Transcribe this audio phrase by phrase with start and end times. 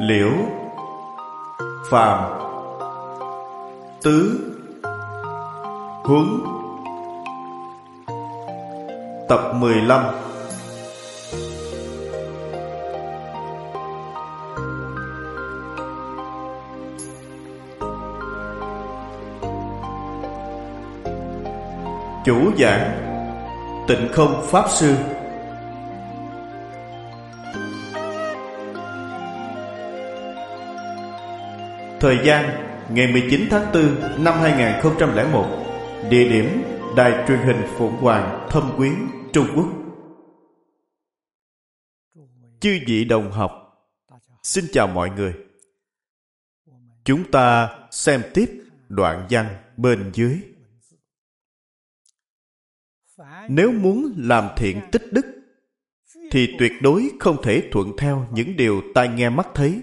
[0.00, 0.30] Liễu
[1.90, 2.38] Phàm
[4.02, 4.40] Tứ
[6.04, 6.40] Huấn.
[9.28, 10.04] Tập 15
[22.24, 23.06] Chủ giảng
[23.88, 24.94] Tịnh không Pháp Sư.
[32.00, 32.44] Thời gian,
[32.90, 35.66] ngày 19 tháng 4 năm 2001
[36.10, 36.62] Địa điểm
[36.96, 38.94] Đài truyền hình Phụng Hoàng Thâm Quyến,
[39.32, 39.66] Trung Quốc.
[42.60, 43.50] Chư vị đồng học,
[44.42, 45.34] Xin chào mọi người.
[47.04, 48.46] Chúng ta xem tiếp
[48.88, 50.40] đoạn văn bên dưới.
[53.48, 55.26] Nếu muốn làm thiện tích đức,
[56.30, 59.82] Thì tuyệt đối không thể thuận theo những điều tai nghe mắt thấy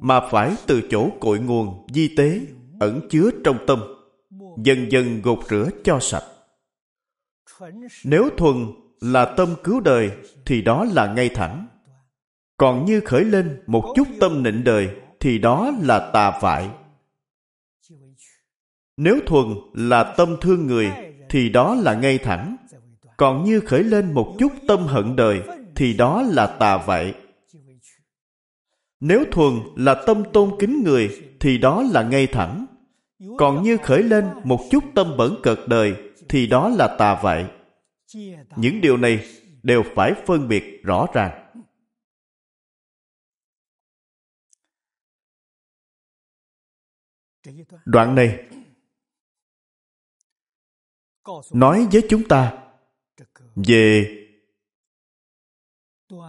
[0.00, 2.40] mà phải từ chỗ cội nguồn di tế
[2.80, 3.80] ẩn chứa trong tâm,
[4.58, 6.24] dần dần gột rửa cho sạch.
[8.04, 8.56] Nếu thuần
[9.00, 10.10] là tâm cứu đời,
[10.46, 11.66] thì đó là ngay thẳng.
[12.56, 14.88] Còn như khởi lên một chút tâm nịnh đời,
[15.20, 16.70] thì đó là tà vại.
[18.96, 20.90] Nếu thuần là tâm thương người,
[21.28, 22.56] thì đó là ngay thẳng.
[23.16, 25.42] Còn như khởi lên một chút tâm hận đời,
[25.74, 27.14] thì đó là tà vại
[29.06, 32.66] nếu thuần là tâm tôn kính người, thì đó là ngay thẳng.
[33.38, 37.46] Còn như khởi lên một chút tâm bẩn cợt đời, thì đó là tà vậy.
[38.56, 39.26] Những điều này
[39.62, 41.52] đều phải phân biệt rõ ràng.
[47.84, 48.48] Đoạn này
[51.52, 52.58] nói với chúng ta
[53.56, 54.06] về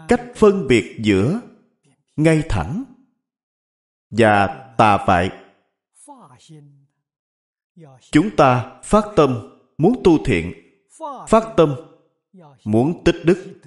[0.08, 1.42] cách phân biệt giữa
[2.16, 2.84] ngay thẳng.
[4.10, 5.30] Và tà vậy.
[8.12, 10.54] chúng ta phát tâm muốn tu thiện,
[11.30, 11.76] phát tâm
[12.66, 13.62] muốn tích đức.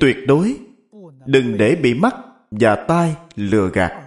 [0.00, 0.60] Tuyệt đối
[1.26, 2.14] đừng để bị mắt
[2.50, 4.02] và tai lừa gạt.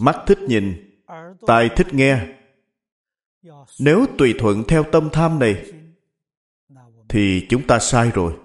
[0.00, 0.98] Mắt thích nhìn,
[1.46, 2.39] tai thích nghe
[3.78, 5.72] nếu tùy thuận theo tâm tham này,
[7.08, 8.36] thì chúng ta sai rồi.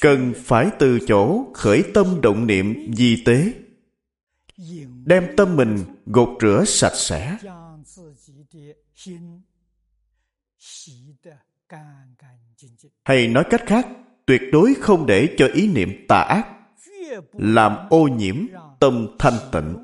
[0.00, 3.52] Cần phải từ chỗ khởi tâm động niệm di tế,
[5.04, 7.38] đem tâm mình gột rửa sạch sẽ.
[13.04, 13.88] Hay nói cách khác,
[14.26, 16.46] tuyệt đối không để cho ý niệm tà ác
[17.32, 18.36] làm ô nhiễm
[18.80, 19.76] tâm thanh tịnh.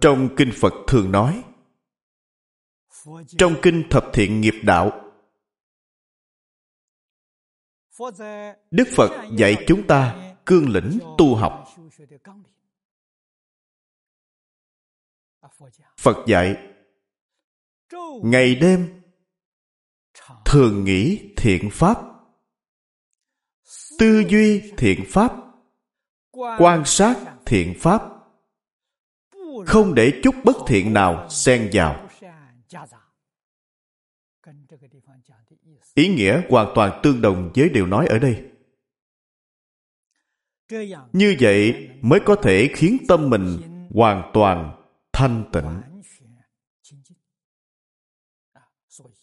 [0.00, 1.44] Trong kinh phật thường nói,
[3.38, 5.12] trong kinh thập thiện nghiệp đạo,
[8.70, 11.68] đức phật dạy chúng ta cương lĩnh tu học.
[15.98, 16.56] Phật dạy,
[18.22, 19.02] ngày đêm
[20.44, 21.98] thường nghĩ thiện pháp,
[23.98, 25.32] tư duy thiện pháp,
[26.32, 28.13] quan sát thiện pháp
[29.66, 32.08] không để chút bất thiện nào xen vào.
[35.94, 38.44] Ý nghĩa hoàn toàn tương đồng với điều nói ở đây.
[41.12, 43.58] Như vậy mới có thể khiến tâm mình
[43.94, 45.82] hoàn toàn thanh tịnh.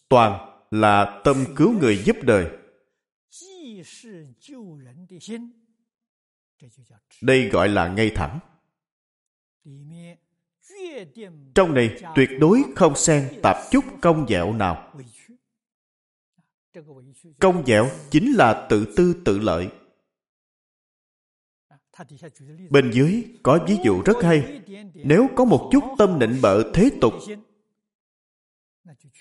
[0.08, 2.50] Toàn là tâm cứu người giúp đời.
[7.22, 8.38] Đây gọi là ngay thẳng
[11.54, 14.92] trong này tuyệt đối không xen tạp chút công dẹo nào.
[17.40, 19.68] Công dẹo chính là tự tư tự lợi.
[22.70, 24.62] Bên dưới có ví dụ rất hay.
[24.94, 27.12] Nếu có một chút tâm nịnh bợ thế tục,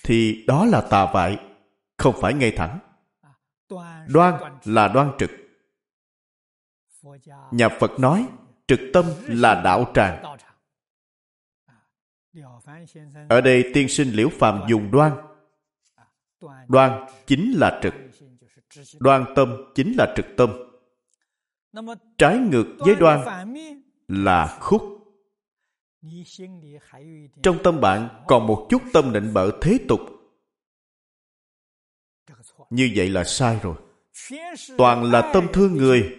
[0.04, 1.38] thì đó là tà vại,
[1.98, 2.80] không phải ngay thẳng.
[4.08, 5.32] Đoan là đoan trực.
[7.52, 8.28] Nhà phật nói,
[8.68, 10.31] trực tâm là đạo tràng
[13.30, 15.12] ở đây tiên sinh liễu phàm dùng đoan.
[16.68, 17.94] Đoan chính là trực.
[19.00, 20.50] Đoan tâm chính là trực tâm.
[22.18, 23.46] Trái ngược với đoan
[24.08, 24.82] là khúc.
[27.44, 30.00] Trong tâm bạn còn một chút tâm định bợ thế tục.
[32.70, 33.76] Như vậy là sai rồi.
[34.78, 36.18] Toàn là tâm thương người.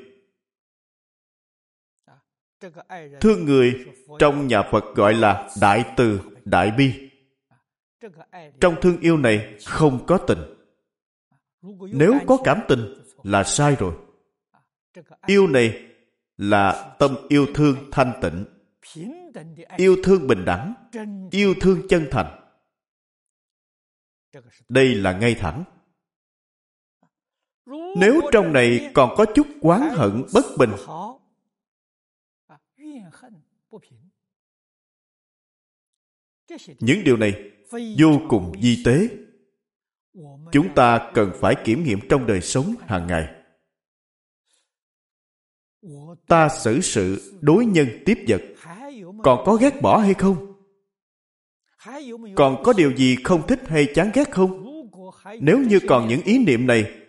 [3.20, 3.86] Thương người
[4.18, 7.10] trong nhà Phật gọi là đại từ, đại bi.
[8.60, 10.38] Trong thương yêu này không có tình.
[11.92, 13.94] Nếu có cảm tình là sai rồi.
[15.26, 15.88] Yêu này
[16.36, 18.44] là tâm yêu thương thanh tịnh,
[19.76, 20.74] yêu thương bình đẳng,
[21.30, 22.38] yêu thương chân thành.
[24.68, 25.64] Đây là ngay thẳng.
[27.96, 30.70] Nếu trong này còn có chút oán hận bất bình,
[36.80, 37.50] những điều này
[37.98, 39.08] vô cùng di tế.
[40.52, 43.28] Chúng ta cần phải kiểm nghiệm trong đời sống hàng ngày.
[46.26, 48.42] Ta xử sự đối nhân tiếp vật.
[49.22, 50.52] Còn có ghét bỏ hay không?
[52.36, 54.68] Còn có điều gì không thích hay chán ghét không?
[55.40, 57.00] Nếu như còn những ý niệm này,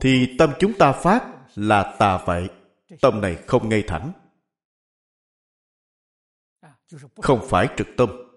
[0.00, 2.48] thì tâm chúng ta phát là tà vậy.
[3.00, 4.12] Tâm này không ngay thẳng.
[7.16, 8.29] Không phải trực tâm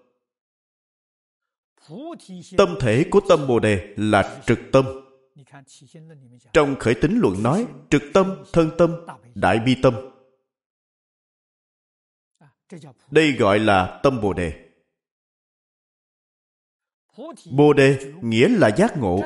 [2.56, 4.84] tâm thể của tâm bồ đề là trực tâm.
[6.52, 8.96] trong khởi tính luận nói trực tâm thân tâm
[9.34, 9.94] đại bi tâm.
[13.10, 14.70] đây gọi là tâm bồ đề.
[17.50, 19.20] bồ đề nghĩa là giác ngộ.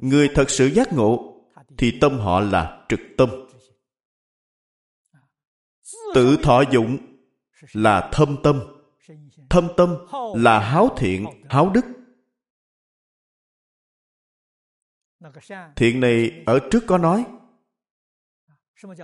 [0.00, 1.42] người thật sự giác ngộ
[1.78, 3.30] thì tâm họ là trực tâm.
[6.14, 6.98] tự thọ dụng
[7.72, 8.79] là thâm tâm
[9.50, 9.96] thâm tâm
[10.34, 11.84] là háo thiện, háo đức.
[15.76, 17.24] Thiện này ở trước có nói.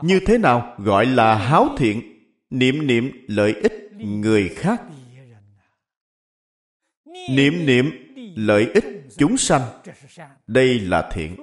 [0.02, 0.76] Như thế nào?
[0.78, 2.02] Gọi là háo thiện,
[2.50, 4.82] niệm niệm lợi ích người khác.
[7.30, 7.90] Niệm niệm
[8.36, 8.84] lợi ích
[9.16, 9.62] chúng sanh,
[10.46, 11.36] đây là thiện.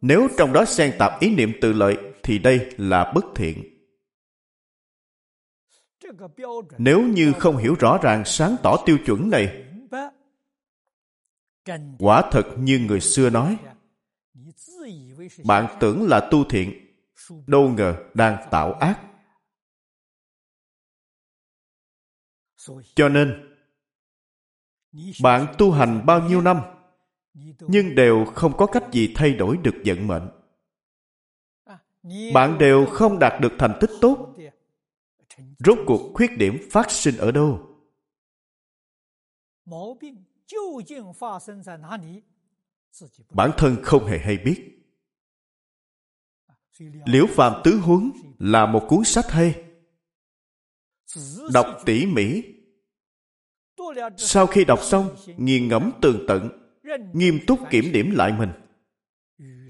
[0.00, 3.75] Nếu trong đó xen tạp ý niệm tự lợi thì đây là bất thiện
[6.78, 9.64] nếu như không hiểu rõ ràng sáng tỏ tiêu chuẩn này
[11.98, 13.58] quả thật như người xưa nói
[15.44, 16.86] bạn tưởng là tu thiện
[17.46, 19.00] đâu ngờ đang tạo ác.
[22.94, 23.56] Cho nên
[25.22, 26.60] bạn tu hành bao nhiêu năm
[27.60, 30.28] nhưng đều không có cách gì thay đổi được vận mệnh.
[32.34, 34.35] Bạn đều không đạt được thành tích tốt
[35.58, 37.76] rốt cuộc khuyết điểm phát sinh ở đâu?
[43.30, 44.72] Bản thân không hề hay biết.
[47.06, 49.64] Liễu phàm tứ huấn là một cuốn sách hay?
[51.52, 52.42] Đọc tỉ mỉ.
[54.16, 56.48] Sau khi đọc xong, nghiền ngẫm tường tận,
[57.12, 58.50] nghiêm túc kiểm điểm lại mình,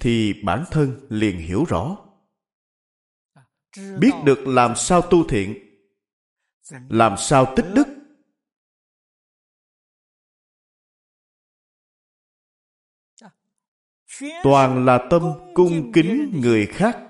[0.00, 2.05] thì bản thân liền hiểu rõ
[4.00, 5.54] biết được làm sao tu thiện,
[6.88, 7.86] làm sao tích đức.
[14.42, 15.22] Toàn là tâm
[15.54, 17.02] cung kính người khác.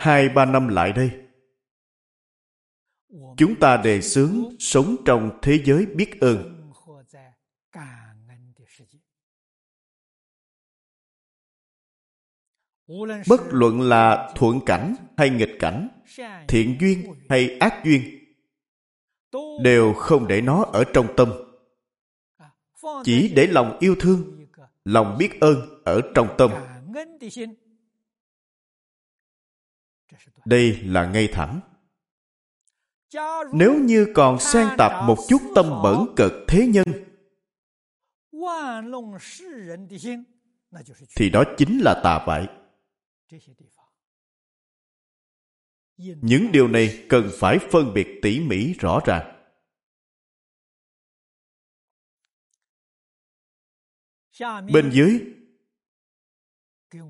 [0.00, 1.10] Hai, ba năm lại đây,
[3.36, 6.70] chúng ta đề xướng sống trong thế giới biết ơn.
[13.28, 15.88] Bất luận là thuận cảnh hay nghịch cảnh,
[16.48, 18.02] thiện duyên hay ác duyên,
[19.62, 21.32] đều không để nó ở trong tâm.
[23.04, 24.46] Chỉ để lòng yêu thương,
[24.84, 26.50] lòng biết ơn ở trong tâm.
[30.44, 31.60] Đây là ngay thẳng.
[33.52, 36.86] Nếu như còn xen tạp một chút tâm bẩn cực thế nhân,
[41.16, 42.46] thì đó chính là tà vậy
[45.96, 49.30] những điều này cần phải phân biệt tỉ mỉ rõ ràng.
[54.72, 55.20] Bên dưới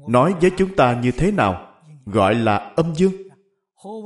[0.08, 1.70] nói với chúng ta như thế nào?
[2.06, 3.12] gọi là âm dương.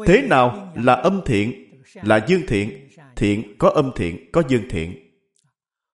[0.06, 1.64] thế nào là âm thiện?
[1.94, 2.88] là dương thiện.
[3.16, 5.10] thiện có âm thiện có dương thiện.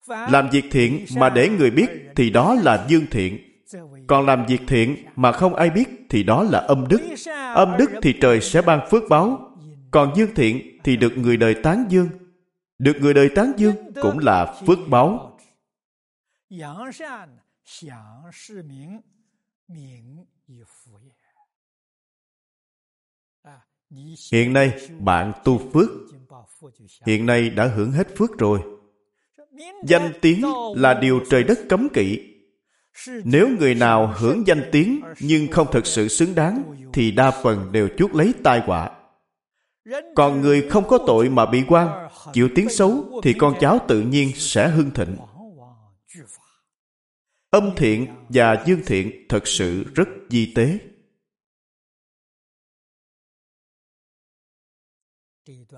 [0.07, 3.52] Làm việc thiện mà để người biết thì đó là dương thiện
[4.07, 7.01] còn làm việc thiện mà không ai biết thì đó là âm đức.
[7.55, 9.57] Âm đức thì trời sẽ ban phước báo.
[9.91, 12.09] Còn dương thiện thì được người đời tán dương.
[12.79, 15.37] Được người đời tán dương cũng là phước báo.
[24.31, 25.89] Hiện nay bạn tu phước.
[27.05, 28.59] Hiện nay đã hưởng hết phước rồi.
[29.85, 30.43] Danh tiếng
[30.75, 32.32] là điều trời đất cấm kỵ
[33.23, 37.71] nếu người nào hưởng danh tiếng nhưng không thực sự xứng đáng, thì đa phần
[37.71, 38.91] đều chuốc lấy tai họa.
[40.15, 44.01] Còn người không có tội mà bị quan, chịu tiếng xấu, thì con cháu tự
[44.01, 45.17] nhiên sẽ hưng thịnh.
[47.49, 50.79] Âm thiện và dương thiện thật sự rất di tế.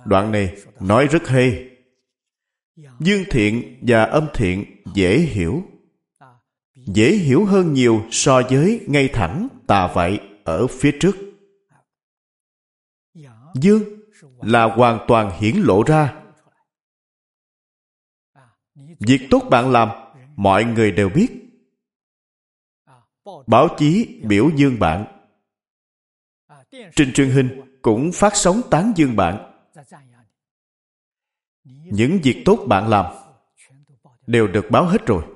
[0.05, 1.69] Đoạn này nói rất hay.
[2.99, 5.63] Dương thiện và âm thiện dễ hiểu
[6.85, 11.15] dễ hiểu hơn nhiều so với ngay thẳng tà vậy ở phía trước.
[13.55, 13.83] Dương
[14.41, 16.21] là hoàn toàn hiển lộ ra.
[18.99, 19.89] Việc tốt bạn làm,
[20.35, 21.27] mọi người đều biết.
[23.47, 25.05] Báo chí biểu dương bạn.
[26.71, 29.51] Trên truyền hình cũng phát sóng tán dương bạn.
[31.85, 33.05] Những việc tốt bạn làm
[34.27, 35.34] đều được báo hết rồi.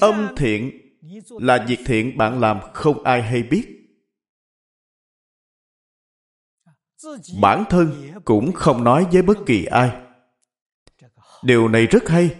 [0.00, 0.80] Âm thiện
[1.28, 3.70] là việc thiện, bạn làm không ai hay biết.
[7.40, 9.90] Bản thân cũng không nói với bất kỳ ai.
[11.42, 12.36] Điều này rất hay.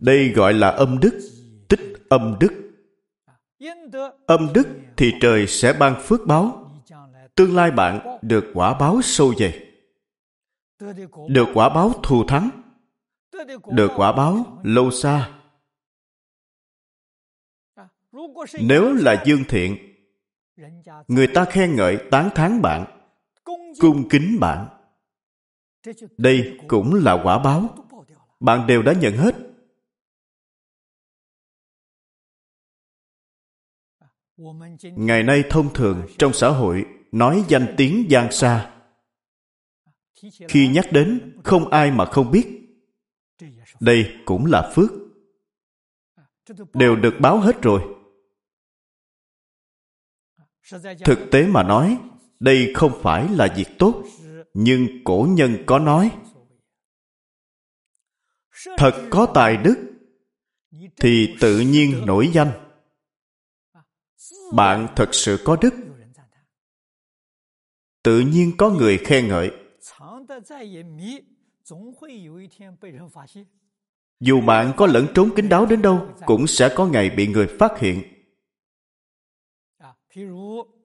[0.00, 1.20] Đây gọi là âm đức,
[1.68, 2.52] tích âm đức.
[4.26, 4.66] Âm đức
[4.96, 6.70] thì trời sẽ ban phước báo.
[7.34, 9.66] Tương lai bạn được quả báo sâu dày,
[11.28, 12.59] được quả báo thù thắng
[13.72, 15.40] được quả báo, lâu xa.
[18.60, 19.76] Nếu là dương thiện,
[21.08, 23.00] người ta khen ngợi tán thán bạn,
[23.80, 24.68] cung kính bạn.
[26.16, 27.86] Đây cũng là quả báo.
[28.40, 29.36] Bạn đều đã nhận hết.
[34.82, 38.80] Ngày nay thông thường trong xã hội nói danh tiếng giang xa
[40.48, 42.59] khi nhắc đến, không ai mà không biết
[43.80, 44.90] đây cũng là phước.
[46.74, 47.82] Đều được báo hết rồi.
[51.04, 51.98] Thực tế mà nói,
[52.40, 54.04] đây không phải là việc tốt,
[54.54, 56.18] nhưng cổ nhân có nói,
[58.76, 59.76] thật có tài đức,
[60.96, 62.52] thì tự nhiên nổi danh.
[64.54, 65.70] Bạn thật sự có đức.
[68.02, 69.50] Tự nhiên có người khen ngợi
[74.20, 77.46] dù bạn có lẫn trốn kín đáo đến đâu, cũng sẽ có ngày bị người
[77.46, 78.02] phát hiện.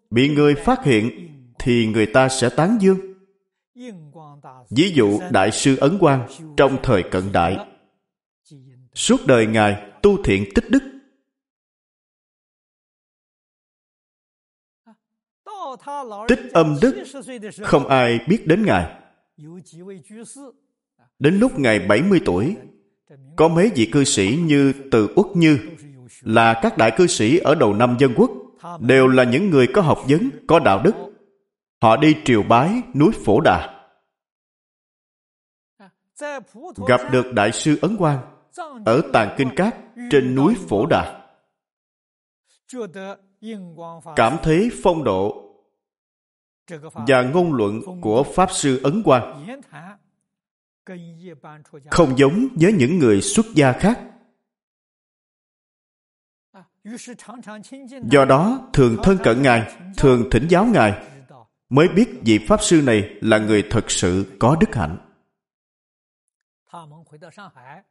[0.09, 2.99] Bị người phát hiện thì người ta sẽ tán dương.
[4.69, 6.27] Ví dụ, đại sư ấn quang
[6.57, 7.57] trong thời cận đại.
[8.93, 10.83] Suốt đời ngài tu thiện tích đức.
[16.27, 17.03] Tích âm đức
[17.63, 19.01] không ai biết đến ngài.
[21.19, 22.55] Đến lúc ngài 70 tuổi
[23.35, 25.59] có mấy vị cư sĩ như từ uất như
[26.21, 28.31] là các đại cư sĩ ở đầu năm dân quốc,
[28.79, 30.95] đều là những người có học vấn, có đạo đức.
[31.81, 33.87] Họ đi triều bái núi phổ đà.
[36.87, 38.19] Gặp được đại sư ấn quang
[38.85, 39.75] ở tàng kinh cát
[40.11, 41.27] trên núi phổ đà.
[44.15, 45.41] Cảm thấy phong độ
[47.07, 49.45] và ngôn luận của pháp sư ấn quang
[51.91, 53.99] không giống với những người xuất gia khác.
[58.09, 61.07] do đó thường thân cận ngài thường thỉnh giáo ngài
[61.69, 64.97] mới biết vị pháp sư này là người thật sự có đức hạnh.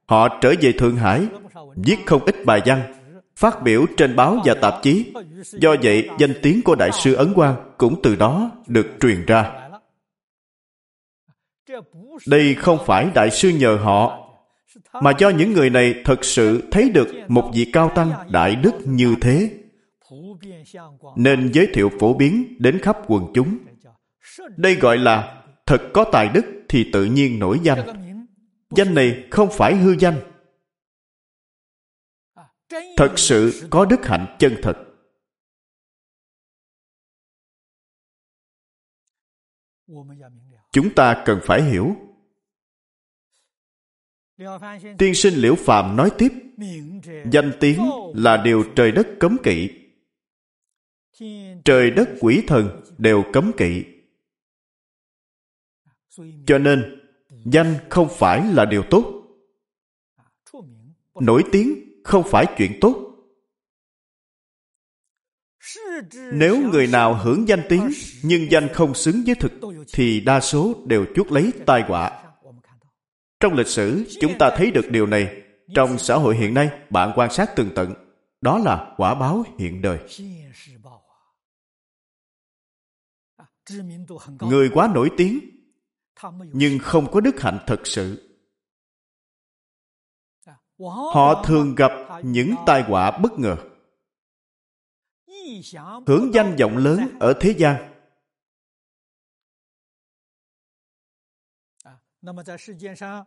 [0.07, 1.29] Họ trở về thượng hải
[1.77, 2.95] viết không ít bài văn
[3.37, 5.13] phát biểu trên báo và tạp chí.
[5.53, 9.64] Do vậy danh tiếng của đại sư ấn quang cũng từ đó được truyền ra
[12.27, 14.21] đây không phải đại sư nhờ họ,
[14.93, 18.73] mà do những người này thật sự thấy được một vị cao tăng đại đức
[18.85, 19.51] như thế.
[21.17, 23.59] Nên giới thiệu phổ biến đến khắp quần chúng.
[24.57, 27.87] Đây gọi là thật có tài đức thì tự nhiên nổi danh.
[28.71, 30.21] Danh này không phải hư danh.
[32.97, 34.77] Thật sự có đức hạnh chân thật
[40.75, 41.97] chúng ta cần phải hiểu.
[44.99, 46.33] Tiên sinh liễu phàm nói tiếp,
[47.33, 47.81] danh tiếng
[48.15, 49.69] là điều trời đất cấm kỵ.
[51.65, 53.85] Trời đất quỷ thần đều cấm kỵ.
[56.47, 57.01] Cho nên,
[57.45, 59.23] danh không phải là điều tốt.
[61.21, 63.14] Nổi tiếng không phải chuyện tốt.
[66.33, 67.91] Nếu người nào hưởng danh tiếng
[68.23, 69.53] nhưng danh không xứng với thực
[69.93, 72.21] thì đa số đều chuốc lấy tai họa.
[73.41, 75.43] Trong lịch sử, chúng ta thấy được điều này.
[75.75, 77.95] Trong xã hội hiện nay, bạn quan sát tường tận.
[78.41, 79.99] Đó là quả báo hiện đời.
[84.41, 85.41] Người quá nổi tiếng,
[86.53, 88.31] nhưng không có đức hạnh thật sự.
[91.15, 93.57] Họ thường gặp những tai họa bất ngờ.
[96.07, 97.91] Hưởng danh vọng lớn ở thế gian.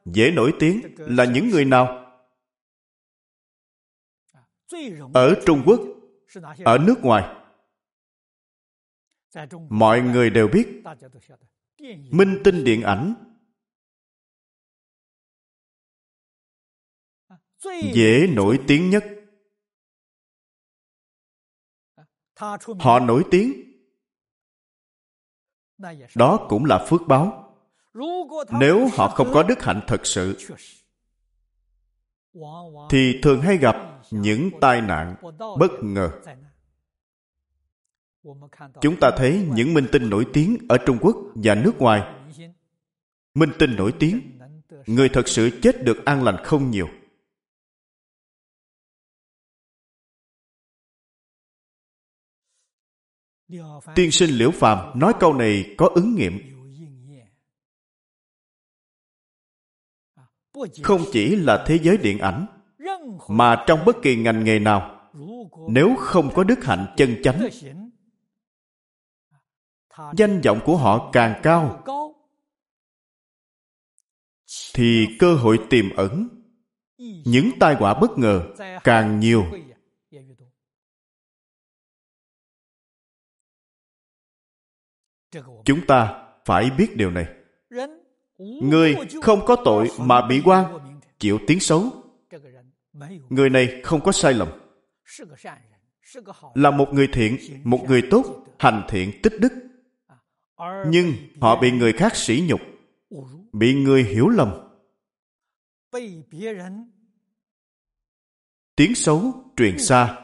[0.05, 2.03] Dễ nổi tiếng là những người nào?
[5.13, 5.79] Ở trung quốc,
[6.65, 7.35] ở nước ngoài,
[9.69, 10.83] mọi người đều biết.
[12.11, 13.13] Minh tinh điện ảnh.
[17.93, 19.16] Dễ nổi tiếng nhất.
[22.79, 23.53] Họ nổi tiếng.
[26.15, 27.53] đó cũng là phước báo.
[28.59, 30.37] nếu họ không có đức hạnh thật sự
[32.89, 33.75] thì thường hay gặp
[34.11, 35.15] những tai nạn
[35.59, 36.09] bất ngờ.
[38.81, 42.13] chúng ta thấy những minh tinh nổi tiếng ở trung quốc và nước ngoài.
[43.33, 44.39] Minh tinh nổi tiếng.
[44.85, 46.87] người thật sự chết được an lành không nhiều
[53.95, 56.57] tiên sinh liễu phàm nói câu này có ứng nghiệm
[60.83, 62.45] không chỉ là thế giới điện ảnh
[63.27, 65.09] mà trong bất kỳ ngành nghề nào
[65.69, 67.47] nếu không có đức hạnh chân chánh
[70.17, 71.83] danh vọng của họ càng cao
[74.73, 76.29] thì cơ hội tiềm ẩn
[77.25, 78.41] những tai họa bất ngờ
[78.83, 79.45] càng nhiều
[85.65, 87.25] chúng ta phải biết điều này
[88.39, 90.79] Người không có tội mà bị quan,
[91.19, 91.91] chịu tiếng xấu.
[93.29, 94.47] Người này không có sai lầm.
[96.53, 99.53] Là một người thiện, một người tốt, hành thiện tích đức.
[100.87, 102.61] Nhưng họ bị người khác sỉ nhục,
[103.53, 104.53] bị người hiểu lầm.
[108.75, 110.23] Tiếng xấu truyền xa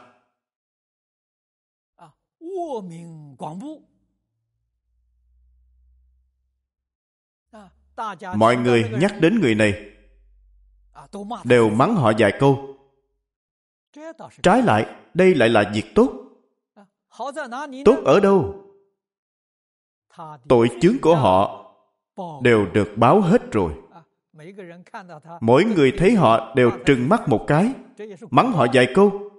[8.36, 9.90] mọi người nhắc đến người này.
[11.44, 12.76] Đều mắng họ vài câu.
[14.42, 16.10] Trái lại đây lại là việc tốt.
[17.84, 18.60] Tốt ở đâu?
[20.48, 21.60] Tội chướng của họ
[22.42, 23.72] đều được báo hết rồi.
[25.40, 27.72] Mỗi người thấy họ đều trừng mắt một cái.
[28.30, 29.30] Mắng họ vài câu.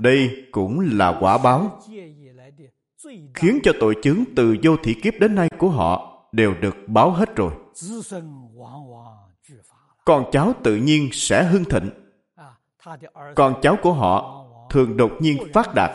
[0.00, 1.80] Đây cũng là quả báo.
[3.34, 7.10] khiến cho tội chướng từ vô thị kiếp đến nay của họ đều được báo
[7.10, 7.52] hết rồi.
[10.04, 11.90] Con cháu tự nhiên sẽ hưng thịnh.
[13.36, 15.90] Con cháu của họ thường đột nhiên phát đạt.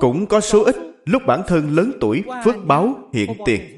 [0.00, 3.76] Cũng có số ít lúc bản thân lớn tuổi phước báo hiện tiền.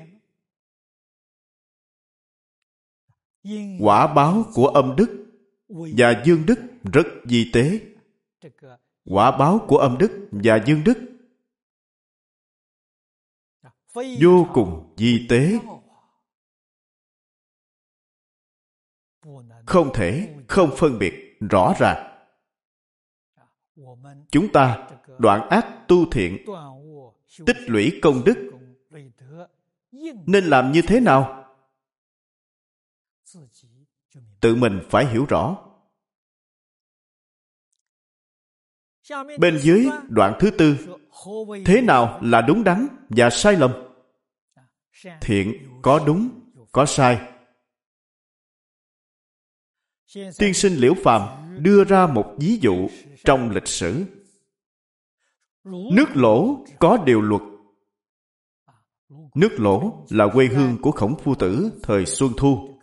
[3.81, 5.27] Quả báo của âm đức
[5.97, 6.59] và dương đức
[6.93, 7.81] rất di tế
[9.05, 10.95] quả báo của âm đức và dương đức.
[13.95, 15.59] Vô cùng di tế.
[19.67, 22.13] Không thể, không phân biệt rõ ràng
[24.31, 24.89] chúng ta
[25.19, 26.45] đoạn ác tu thiện,
[27.47, 28.51] tích lũy công đức.
[30.27, 31.55] Nên làm như thế nào?
[34.41, 35.62] Tự mình phải hiểu rõ.
[39.39, 40.77] Bên dưới đoạn thứ tư,
[41.67, 43.73] thế nào là đúng đắn và sai lầm?
[45.21, 46.29] Thiện có đúng,
[46.73, 47.29] có sai.
[50.15, 51.23] Tiên sinh Liễu Phàm
[51.63, 52.89] đưa ra một ví dụ
[53.25, 54.05] trong lịch sử.
[55.65, 57.43] Nước lỗ có điều luật.
[59.35, 62.79] Nước lỗ là quê hương của khổng phu tử thời Xuân Thu.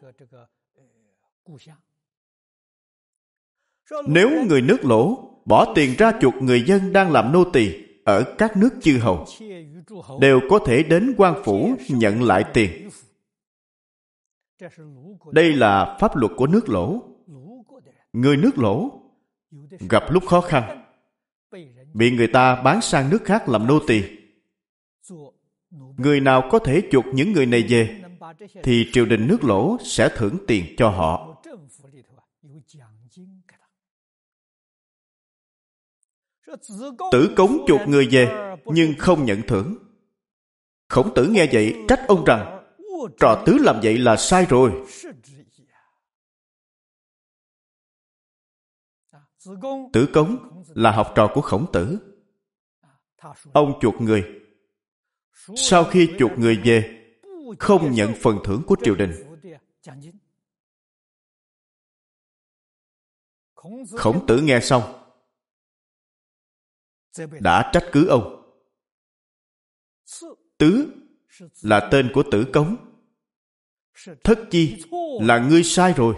[4.08, 8.24] Nếu người nước lỗ bỏ tiền ra chuộc người dân đang làm nô tỳ ở
[8.38, 9.26] các nước chư hầu.
[10.20, 12.90] Đều có thể đến quan phủ nhận lại tiền.
[15.32, 17.02] Đây là pháp luật của nước lỗ.
[18.14, 18.92] Người nước lỗ
[19.90, 20.84] gặp lúc khó khăn,
[21.94, 24.04] bị người ta bán sang nước khác làm nô tỳ.
[25.98, 28.02] Người nào có thể chuộc những người này về,
[28.64, 31.29] thì triều đình nước lỗ sẽ thưởng tiền cho họ.
[37.12, 39.78] Tử cống chuột người về, nhưng không nhận thưởng.
[40.88, 42.64] Khổng tử nghe vậy trách ông rằng,
[43.20, 44.72] trò tứ làm vậy là sai rồi.
[49.94, 51.98] Tử cống là học trò của khổng tử.
[53.54, 54.24] Ông chuột người.
[55.56, 57.06] Sau khi chuột người về,
[57.60, 59.12] không nhận phần thưởng của triều đình.
[63.98, 64.99] Khổng tử nghe xong,
[67.40, 68.36] đã trách cứ ông.
[70.58, 70.94] Tứ
[71.62, 72.76] là tên của tử cống.
[74.24, 74.84] Thất chi
[75.22, 76.16] là ngươi sai rồi.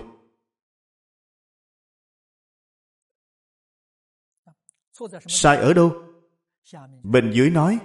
[5.28, 6.04] Sai ở đâu?
[7.04, 7.80] Bên dưới nói,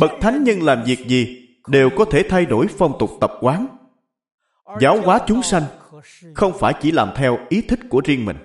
[0.00, 3.76] bậc thánh nhân làm việc gì đều có thể thay đổi phong tục tập quán.
[4.80, 5.62] Giáo hóa chúng sanh
[6.34, 8.36] không phải chỉ làm theo ý thích của riêng mình.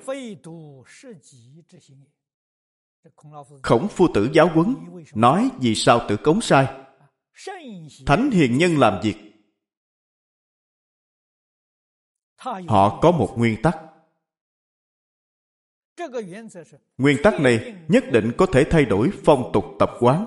[3.64, 4.76] Khổng phu tử giáo huấn,
[5.16, 6.68] nói vì sao tự cống sai.
[8.06, 9.16] Thánh hiền nhân làm việc.
[12.68, 13.78] Họ có một nguyên tắc.
[16.98, 20.26] Nguyên tắc này nhất định có thể thay đổi phong tục tập quán.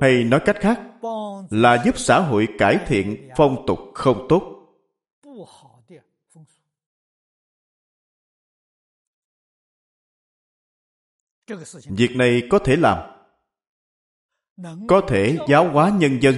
[0.00, 0.80] Hay nói cách khác,
[1.50, 4.54] là giúp xã hội cải thiện phong tục không tốt.
[11.88, 12.98] Việc này có thể làm.
[14.88, 16.34] Có thể giáo hóa nhân dân.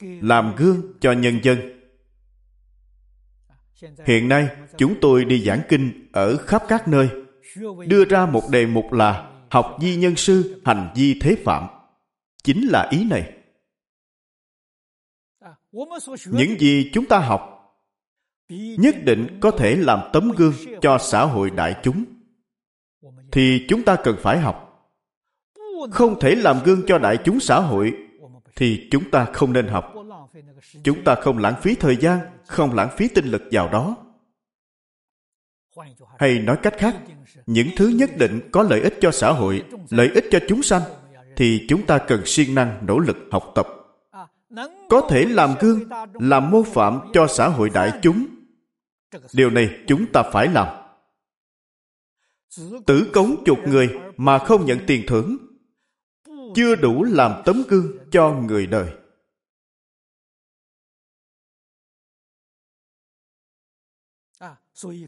[0.00, 1.58] Làm gương cho nhân dân.
[4.06, 7.08] Hiện nay, chúng tôi đi giảng kinh ở khắp các nơi,
[7.86, 11.66] đưa ra một đề mục là học di nhân sư, hành di thế phạm.
[12.44, 13.32] Chính là ý này.
[16.26, 17.48] Những gì chúng ta học
[18.78, 22.04] nhất định có thể làm tấm gương cho xã hội đại chúng
[23.32, 24.88] thì chúng ta cần phải học.
[25.90, 27.92] Không thể làm gương cho đại chúng xã hội
[28.56, 29.94] thì chúng ta không nên học.
[30.84, 33.96] Chúng ta không lãng phí thời gian, không lãng phí tinh lực vào đó.
[36.18, 36.96] Hay nói cách khác,
[37.46, 40.82] những thứ nhất định có lợi ích cho xã hội, lợi ích cho chúng sanh,
[41.36, 43.68] thì chúng ta cần siêng năng, nỗ lực học tập.
[44.88, 45.80] Có thể làm gương,
[46.14, 48.26] làm mô phạm cho xã hội đại chúng.
[49.34, 50.81] Điều này chúng ta phải làm
[52.86, 55.36] tử cống chục người mà không nhận tiền thưởng,
[56.54, 58.90] chưa đủ làm tấm gương cho người đời.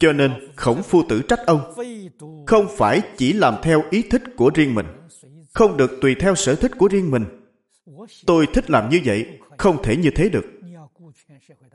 [0.01, 1.75] Cho nên khổng phu tử trách ông,
[2.47, 4.87] không phải chỉ làm theo ý thích của riêng mình,
[5.53, 7.25] không được tùy theo sở thích của riêng mình.
[8.27, 10.45] Tôi thích làm như vậy, không thể như thế được.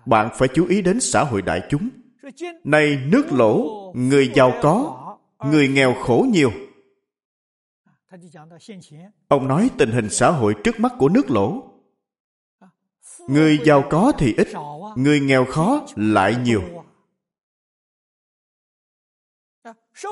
[0.05, 1.89] Bạn phải chú ý đến xã hội đại chúng.
[2.63, 4.98] Này nước lỗ, người giàu có
[5.45, 6.52] người nghèo khổ nhiều.
[9.28, 11.63] Ông nói tình hình xã hội trước mắt của nước lỗ.
[13.28, 14.47] Người giàu có thì ít,
[14.95, 16.62] người nghèo khó lại nhiều.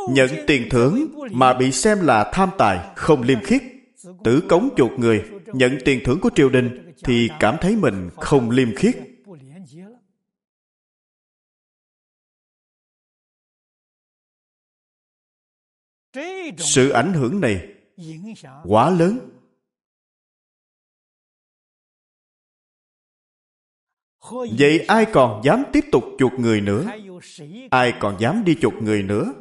[0.09, 3.61] Nhận tiền thưởng mà bị xem là tham tài, không liêm khiết.
[4.23, 8.49] Tử cống chuột người, nhận tiền thưởng của triều đình thì cảm thấy mình không
[8.49, 8.95] liêm khiết.
[16.57, 17.73] Sự ảnh hưởng này
[18.63, 19.29] quá lớn.
[24.31, 26.85] Vậy ai còn dám tiếp tục chuột người nữa?
[27.71, 29.33] Ai còn dám đi chuột người nữa?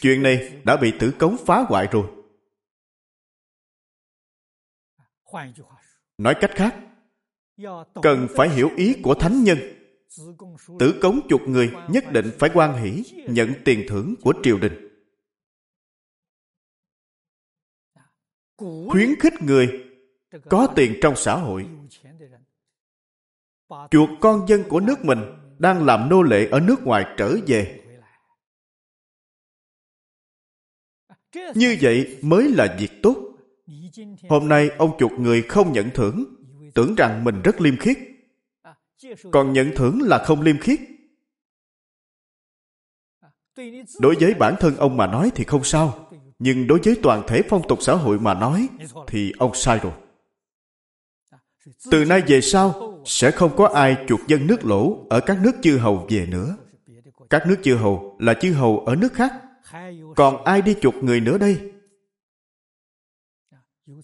[0.00, 2.10] Chuyện này đã bị tử cống phá hoại rồi.
[6.18, 6.76] Nói cách khác
[8.02, 9.58] cần phải hiểu ý của thánh nhân
[10.78, 14.88] tử cống chuột người nhất định phải quan hỷ nhận tiền thưởng của triều đình.
[18.88, 19.84] Khuyến khích người
[20.50, 21.66] có tiền trong xã hội.
[23.90, 25.18] Chuột con dân của nước mình
[25.58, 27.84] đang làm nô lệ ở nước ngoài trở về.
[31.54, 33.16] Như vậy mới là việc tốt.
[34.28, 36.24] Hôm nay ông chuột người không nhận thưởng,
[36.74, 37.98] tưởng rằng mình rất liêm khiết
[39.32, 40.80] còn nhận thưởng là không liêm khiết.
[44.00, 46.10] Đối với bản thân ông mà nói thì không sao.
[46.38, 48.68] Nhưng đối với toàn thể phong tục xã hội mà nói
[49.06, 49.92] thì ông sai rồi.
[51.90, 55.52] Từ nay về sau sẽ không có ai chuột dân nước lỗ ở các nước
[55.62, 56.56] chư hầu về nữa.
[57.30, 59.32] Các nước chư hầu là chư hầu ở nước khác.
[60.16, 61.72] Còn ai đi chuột người nữa đây?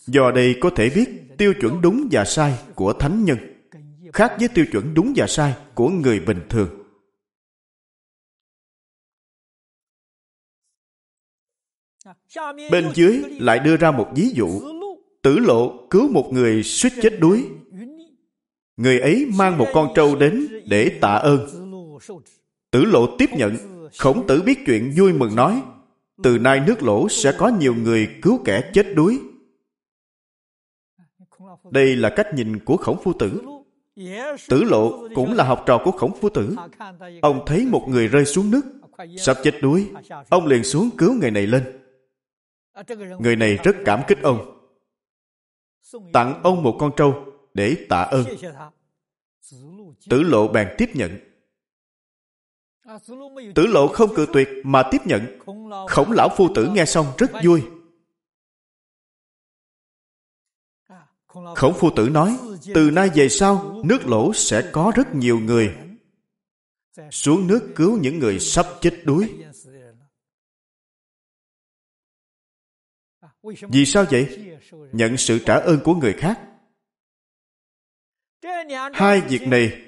[0.06, 3.53] Do đây có thể biết tiêu chuẩn đúng và sai của thánh nhân
[4.14, 6.68] khác với tiêu chuẩn đúng và sai của người bình thường.
[12.70, 14.60] Bên dưới lại đưa ra một ví dụ.
[15.22, 17.48] Tử lộ cứu một người suýt chết đuối.
[18.76, 21.40] Người ấy mang một con trâu đến để tạ ơn.
[22.70, 23.56] Tử lộ tiếp nhận,
[23.98, 25.62] khổng tử biết chuyện vui mừng nói,
[26.22, 29.20] từ nay nước lỗ sẽ có nhiều người cứu kẻ chết đuối.
[31.70, 33.42] Đây là cách nhìn của khổng phu tử.
[34.48, 36.56] Tử lộ cũng là học trò của khổng phu tử.
[37.22, 38.62] Ông thấy một người rơi xuống nước,
[39.18, 39.90] sắp chết đuối.
[40.28, 41.80] Ông liền xuống cứu người này lên.
[43.18, 44.60] Người này rất cảm kích ông.
[46.12, 48.24] Tặng ông một con trâu để tạ ơn.
[50.10, 51.18] Tử lộ bèn tiếp nhận.
[53.54, 55.38] Tử lộ không cự tuyệt mà tiếp nhận.
[55.88, 57.62] Khổng lão phu tử nghe xong rất vui.
[61.56, 62.38] Khổng phu tử nói,
[62.74, 65.74] từ nay về sau, nước lỗ sẽ có rất nhiều người
[67.10, 69.44] xuống nước cứu những người sắp chết đuối.
[73.42, 74.56] Vì sao vậy?
[74.92, 76.40] Nhận sự trả ơn của người khác.
[78.92, 79.82] Hai việc này,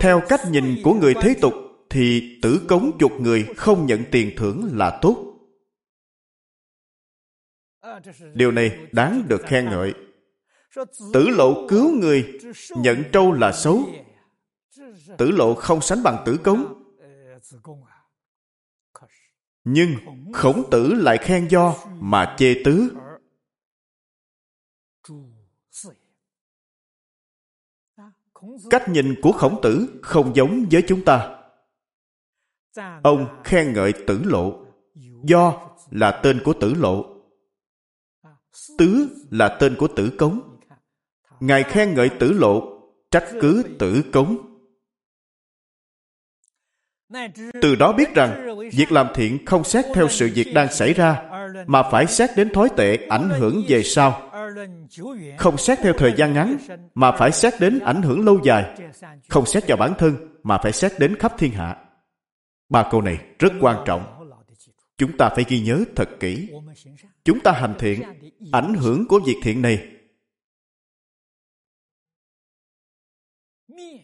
[0.00, 1.52] theo cách nhìn của người thế tục,
[1.90, 5.32] thì tử cống chuộc người không nhận tiền thưởng là tốt.
[8.34, 9.94] Điều này đáng được khen ngợi.
[11.12, 12.38] Tử lộ cứu người,
[12.70, 13.82] nhận trâu là xấu.
[15.18, 16.82] Tử lộ không sánh bằng tử cống.
[19.64, 19.90] Nhưng
[20.32, 22.90] khổng tử lại khen do mà chê tứ.
[28.70, 31.42] Cách nhìn của khổng tử không giống với chúng ta.
[33.02, 34.66] Ông khen ngợi tử lộ.
[35.24, 37.22] Do là tên của tử lộ.
[38.78, 40.55] Tứ là tên của tử cống.
[41.40, 42.62] Ngài khen ngợi tử lộ,
[43.10, 44.36] trách cứ tử cống.
[47.62, 51.22] Từ đó biết rằng, việc làm thiện không xét theo sự việc đang xảy ra,
[51.66, 54.30] mà phải xét đến thói tệ ảnh hưởng về sau.
[55.38, 56.56] Không xét theo thời gian ngắn,
[56.94, 58.78] mà phải xét đến ảnh hưởng lâu dài.
[59.28, 61.76] Không xét cho bản thân, mà phải xét đến khắp thiên hạ.
[62.68, 64.30] Ba câu này rất quan trọng.
[64.98, 66.48] Chúng ta phải ghi nhớ thật kỹ.
[67.24, 68.02] Chúng ta hành thiện,
[68.52, 69.88] ảnh hưởng của việc thiện này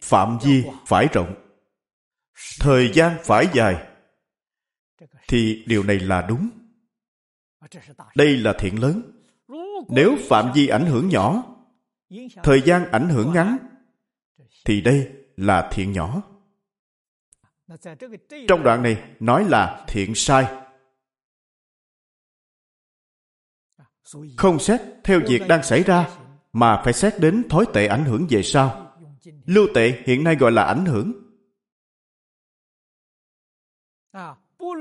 [0.03, 1.35] phạm vi phải rộng,
[2.61, 3.89] thời gian phải dài.
[5.29, 6.49] Thì điều này là đúng.
[8.15, 9.03] Đây là thiện lớn.
[9.89, 11.45] Nếu phạm vi ảnh hưởng nhỏ,
[12.43, 13.57] thời gian ảnh hưởng ngắn,
[14.65, 16.23] thì đây là thiện nhỏ.
[18.49, 20.47] Trong đoạn này nói là thiện sai.
[24.37, 26.09] Không xét theo việc đang xảy ra,
[26.53, 28.92] mà phải xét đến thói tệ ảnh hưởng về sau.
[29.47, 31.13] Lưu tệ hiện nay gọi là ảnh hưởng.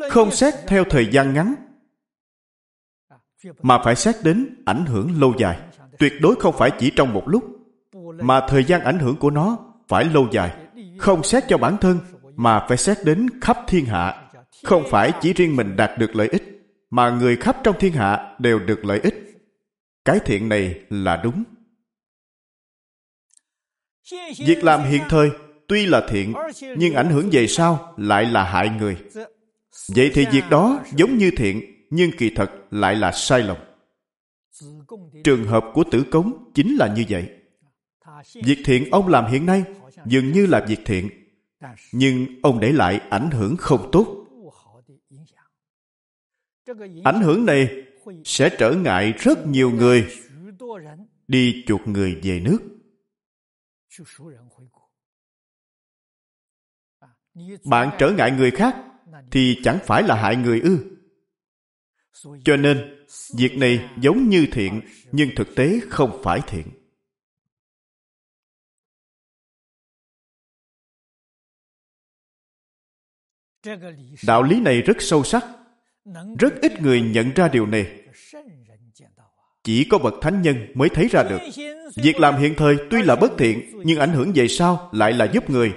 [0.09, 1.55] Không xét theo thời gian ngắn,
[3.61, 5.59] mà phải xét đến ảnh hưởng lâu dài.
[5.99, 7.43] Tuyệt đối không phải chỉ trong một lúc,
[8.23, 10.67] mà thời gian ảnh hưởng của nó phải lâu dài.
[10.99, 11.99] Không xét cho bản thân,
[12.35, 14.29] mà phải xét đến khắp thiên hạ.
[14.63, 16.43] Không phải chỉ riêng mình đạt được lợi ích,
[16.89, 19.15] mà người khắp trong thiên hạ đều được lợi ích.
[20.05, 21.43] Cái thiện này là đúng.
[24.45, 25.29] Việc làm hiện thời
[25.67, 26.33] tuy là thiện,
[26.77, 28.97] nhưng ảnh hưởng về sau lại là hại người.
[29.95, 33.57] Vậy thì việc đó giống như thiện, nhưng kỳ thật lại là sai lầm.
[35.23, 37.29] Trường hợp của tử cống chính là như vậy.
[38.43, 39.63] Việc thiện ông làm hiện nay
[40.05, 41.09] dường như là việc thiện,
[41.91, 44.17] nhưng ông để lại ảnh hưởng không tốt.
[47.03, 47.69] Ảnh hưởng này
[48.23, 50.07] sẽ trở ngại rất nhiều người
[51.27, 52.70] đi chuộc người về nước.
[57.65, 58.75] Bạn trở ngại người khác
[59.31, 60.97] thì chẳng phải là hại người ư.
[62.43, 63.05] Cho nên,
[63.37, 66.67] việc này giống như thiện nhưng thực tế không phải thiện.
[74.27, 75.43] Đạo lý này rất sâu sắc.
[76.39, 78.00] Rất ít người nhận ra điều này.
[79.63, 81.41] Chỉ có bậc thánh nhân mới thấy ra được.
[81.95, 85.25] Việc làm hiện thời tuy là bất thiện, nhưng ảnh hưởng về sau lại là
[85.25, 85.73] giúp người.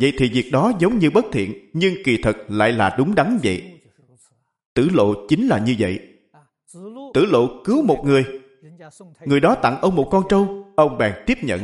[0.00, 3.38] Vậy thì việc đó giống như bất thiện, nhưng kỳ thật lại là đúng đắn
[3.42, 3.62] vậy.
[4.74, 6.00] Tử lộ chính là như vậy.
[7.14, 8.24] Tử lộ cứu một người.
[9.24, 11.60] Người đó tặng ông một con trâu, ông bèn tiếp nhận.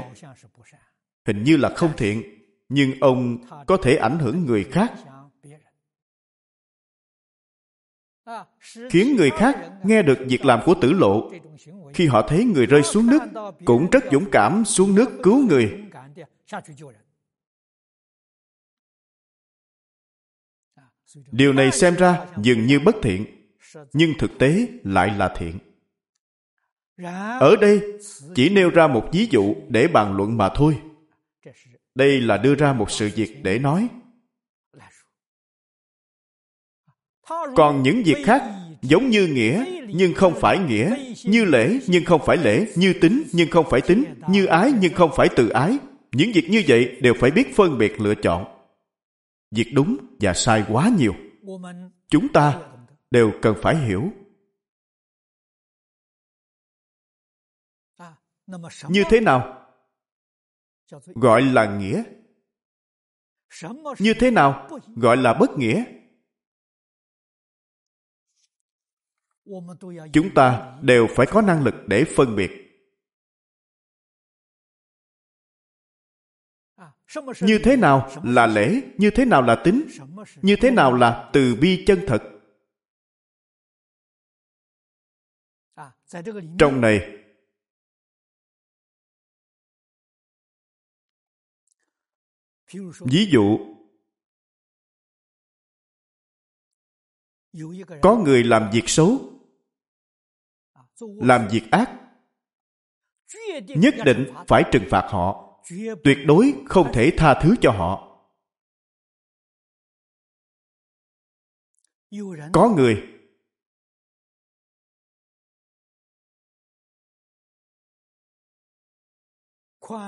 [1.26, 2.22] Hình như là không thiện,
[2.68, 4.92] nhưng ông có thể ảnh hưởng người khác.
[8.90, 11.30] Khiến người khác nghe được việc làm của tử lộ
[11.94, 13.22] khi họ thấy người rơi xuống nước,
[13.64, 15.78] cũng rất dũng cảm xuống nước cứu người
[21.30, 23.26] điều này xem ra dường như bất thiện,
[23.92, 25.58] nhưng thực tế lại là thiện.
[27.40, 27.80] Ở đây,
[28.34, 30.78] chỉ nêu ra một ví dụ để bàn luận mà thôi.
[31.94, 33.88] Đây là đưa ra một sự việc để nói.
[37.56, 38.42] Còn những việc khác
[38.82, 43.22] giống như nghĩa nhưng không phải nghĩa, như lễ nhưng không phải lễ, như tính
[43.32, 45.78] nhưng không phải tính, như ái nhưng không phải từ ái.
[46.12, 48.44] Những việc như vậy đều phải biết phân biệt lựa chọn.
[49.50, 51.14] Việc đúng và sai quá nhiều.
[52.08, 52.60] Chúng ta
[53.10, 54.10] đều cần phải hiểu.
[58.88, 59.68] Như thế nào?
[61.14, 62.02] Gọi là nghĩa.
[63.98, 64.68] Như thế nào?
[64.96, 65.84] Gọi là bất nghĩa.
[70.12, 72.50] Chúng ta đều phải có năng lực để phân biệt.
[77.40, 78.80] Như thế nào là lễ?
[78.98, 79.86] Như thế nào là tính
[80.42, 82.22] như thế nào là từ bi chân thật?
[86.58, 87.24] Trong này,
[93.00, 93.58] ví dụ,
[98.02, 99.31] có người làm việc xấu
[101.20, 101.90] làm việc ác.
[103.68, 105.58] Nhất định phải trừng phạt họ.
[106.04, 108.08] Tuyệt đối không thể tha thứ cho họ.
[112.52, 113.12] Có người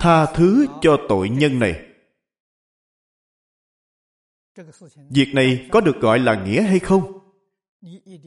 [0.00, 1.87] tha thứ cho tội nhân này.
[5.11, 7.18] Việc này có được gọi là nghĩa hay không?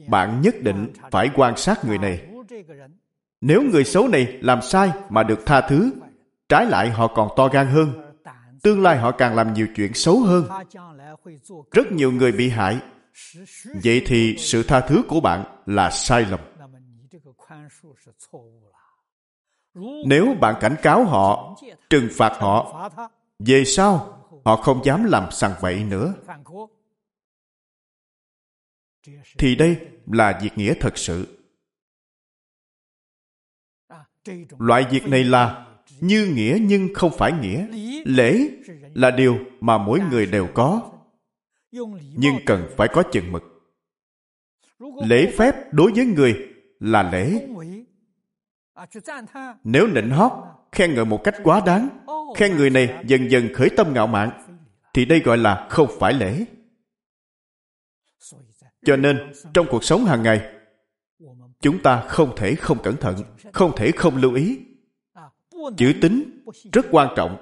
[0.08, 2.28] Bạn nhất định phải quan sát người này
[3.40, 5.92] nếu người xấu này làm sai mà được tha thứ,
[6.48, 7.92] trái lại họ còn to gan hơn.
[8.62, 10.48] Tương lai họ càng làm nhiều chuyện xấu hơn.
[11.70, 12.78] Rất nhiều người bị hại.
[13.84, 16.40] Vậy thì sự tha thứ của bạn là sai lầm.
[20.06, 21.56] Nếu bạn cảnh cáo họ,
[21.90, 22.90] trừng phạt họ,
[23.38, 26.14] về sau họ không dám làm sằng vậy nữa.
[29.38, 31.37] Thì đây là việc nghĩa thật sự
[34.58, 35.66] loại việc này là
[36.00, 37.66] như nghĩa nhưng không phải nghĩa.
[38.04, 38.48] Lễ
[38.94, 40.92] là điều mà mỗi người đều có,
[42.16, 43.42] nhưng cần phải có chừng mực.
[45.04, 46.48] Lễ phép đối với người
[46.80, 47.46] là lễ.
[49.64, 50.32] Nếu nịnh hót,
[50.72, 51.88] khen ngợi một cách quá đáng,
[52.36, 54.30] khen người này dần dần khởi tâm ngạo mạn,
[54.94, 56.44] thì đây gọi là không phải lễ.
[58.84, 60.57] Cho nên, trong cuộc sống hàng ngày
[61.60, 63.16] chúng ta không thể không cẩn thận,
[63.52, 64.58] không thể không lưu ý.
[65.76, 67.36] Chữ tính rất quan trọng,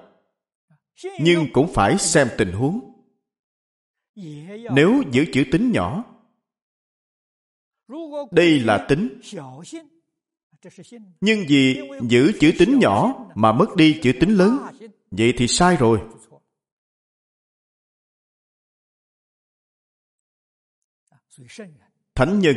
[1.21, 2.93] nhưng cũng phải xem tình huống.
[4.75, 6.05] Nếu giữ chữ tính nhỏ,
[8.31, 9.21] đây là tính.
[11.21, 14.59] Nhưng vì giữ chữ tính nhỏ mà mất đi chữ tính lớn,
[15.11, 16.01] vậy thì sai rồi.
[22.15, 22.57] Thánh nhân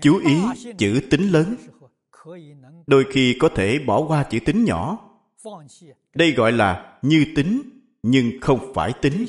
[0.00, 0.36] chú ý
[0.78, 1.56] chữ tính lớn.
[2.86, 5.10] Đôi khi có thể bỏ qua chữ tính nhỏ.
[6.14, 7.62] Đây gọi là như tính,
[8.02, 9.26] nhưng không phải tính.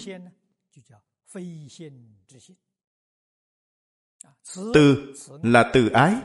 [4.73, 6.15] Từ là từ ái.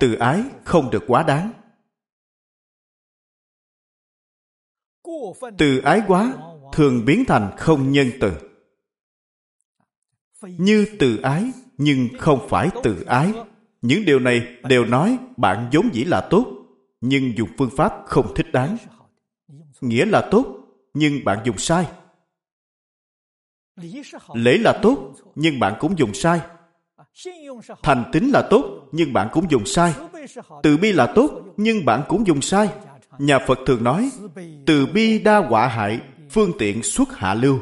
[0.00, 1.52] Từ ái không được quá đáng.
[5.58, 6.36] Từ ái quá
[6.72, 8.32] thường biến thành không nhân từ.
[10.42, 13.32] Như từ ái nhưng không phải từ ái.
[13.82, 16.46] Những điều này đều nói bạn vốn dĩ là tốt,
[17.00, 18.76] nhưng dùng phương pháp không thích đáng.
[19.80, 20.46] Nghĩa là tốt,
[20.94, 21.86] nhưng bạn dùng sai.
[24.34, 26.40] Lễ là tốt, nhưng bạn cũng dùng sai.
[27.82, 29.94] Thành tính là tốt, nhưng bạn cũng dùng sai.
[30.62, 32.68] Từ bi là tốt, nhưng bạn cũng dùng sai.
[33.18, 34.10] Nhà phật thường nói,
[34.66, 36.00] từ bi đa quả hại,
[36.30, 37.58] phương tiện xuất hạ lưu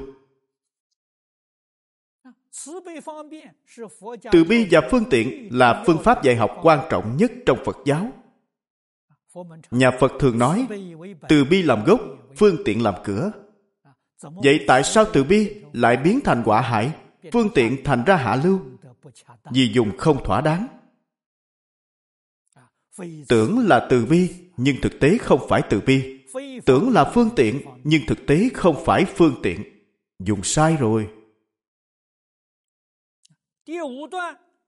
[4.33, 7.77] từ bi và phương tiện là phương pháp dạy học quan trọng nhất trong Phật
[7.85, 8.13] giáo.
[9.71, 10.67] Nhà Phật thường nói,
[11.29, 12.01] từ bi làm gốc,
[12.37, 13.31] phương tiện làm cửa.
[14.23, 16.93] Vậy tại sao từ bi lại biến thành quả hại,
[17.33, 18.61] phương tiện thành ra hạ lưu?
[19.53, 20.67] Vì dùng không thỏa đáng.
[23.29, 26.21] Tưởng là từ bi, nhưng thực tế không phải từ bi.
[26.65, 29.63] Tưởng là phương tiện, nhưng thực tế không phải phương tiện.
[30.19, 31.09] Dùng sai rồi.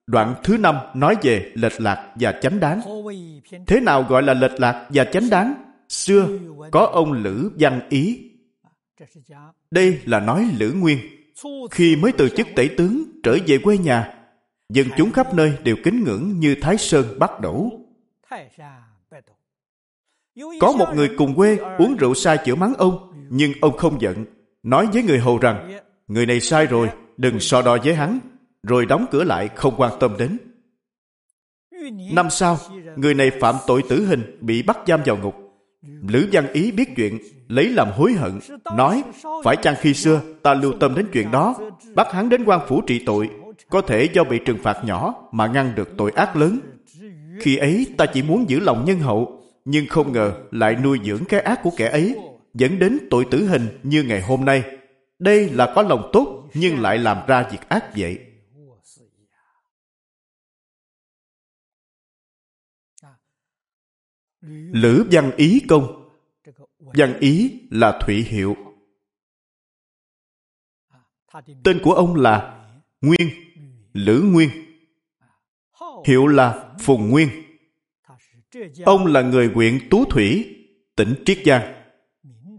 [0.07, 2.81] Đoạn thứ năm nói về lệch lạc và chánh đáng.
[3.67, 5.55] Thế nào gọi là lệch lạc và chánh đáng?
[5.89, 6.29] Xưa
[6.71, 8.31] có ông Lữ Văn Ý.
[9.71, 10.99] Đây là nói Lữ Nguyên.
[11.71, 14.15] Khi mới từ chức tể tướng trở về quê nhà,
[14.69, 17.71] dân chúng khắp nơi đều kính ngưỡng như Thái Sơn bắt đổ.
[20.61, 24.25] Có một người cùng quê uống rượu sai chữa mắng ông, nhưng ông không giận,
[24.63, 25.79] nói với người hầu rằng,
[26.09, 28.19] người này sai rồi, đừng so đo với hắn,
[28.69, 30.39] rồi đóng cửa lại không quan tâm đến.
[32.13, 32.59] Năm sau,
[32.97, 35.35] người này phạm tội tử hình bị bắt giam vào ngục.
[36.09, 38.39] Lữ Văn Ý biết chuyện, lấy làm hối hận,
[38.77, 39.03] nói,
[39.45, 41.55] phải chăng khi xưa ta lưu tâm đến chuyện đó,
[41.95, 43.31] bắt hắn đến quan phủ trị tội,
[43.71, 46.59] có thể do bị trừng phạt nhỏ mà ngăn được tội ác lớn.
[47.41, 51.25] Khi ấy ta chỉ muốn giữ lòng nhân hậu, nhưng không ngờ lại nuôi dưỡng
[51.25, 52.17] cái ác của kẻ ấy,
[52.55, 54.63] dẫn đến tội tử hình như ngày hôm nay.
[55.19, 58.19] Đây là có lòng tốt nhưng lại làm ra việc ác vậy.
[64.41, 66.09] Lữ văn ý công
[66.79, 68.57] Văn ý là Thụy Hiệu.
[71.65, 72.69] Tên của ông là
[73.01, 73.31] Nguyên,
[73.93, 74.51] Lữ Nguyên.
[76.07, 77.29] Hiệu là Phùng Nguyên.
[78.85, 80.57] Ông là người huyện Tú Thủy,
[80.97, 81.75] tỉnh Triết Giang.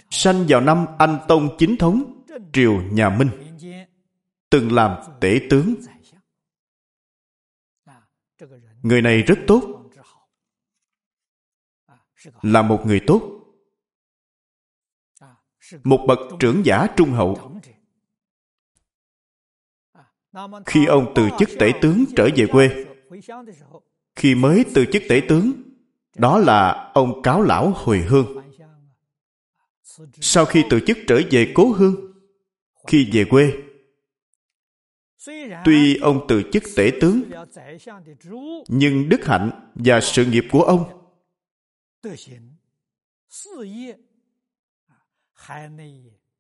[0.10, 2.24] Sanh vào năm Anh Tông Chính Thống,
[2.54, 3.30] triều nhà Minh.
[4.50, 5.76] Từng làm tể tướng.
[8.82, 9.79] Người này rất tốt.
[12.42, 13.40] Là một người tốt.
[15.84, 17.60] Một bậc trưởng giả trung hậu.
[20.66, 22.86] Khi ông từ chức tể tướng trở về quê,
[24.16, 25.52] khi mới từ chức tể tướng,
[26.16, 28.52] đó là ông cáo lão hồi hương.
[30.22, 31.96] Sau khi từ chức trở về cố hương,
[32.88, 33.54] khi về quê,
[35.66, 37.22] tuy ông từ chức tể tướng,
[38.68, 40.99] nhưng đức hạnh và sự nghiệp của ông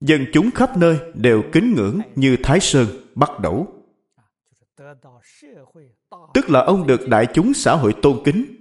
[0.02, 3.84] dân chúng khắp nơi đều kính ngưỡng như Thái Sơn bắt đầu.
[6.34, 8.56] Tức là ông được đại chúng xã hội tôn kính.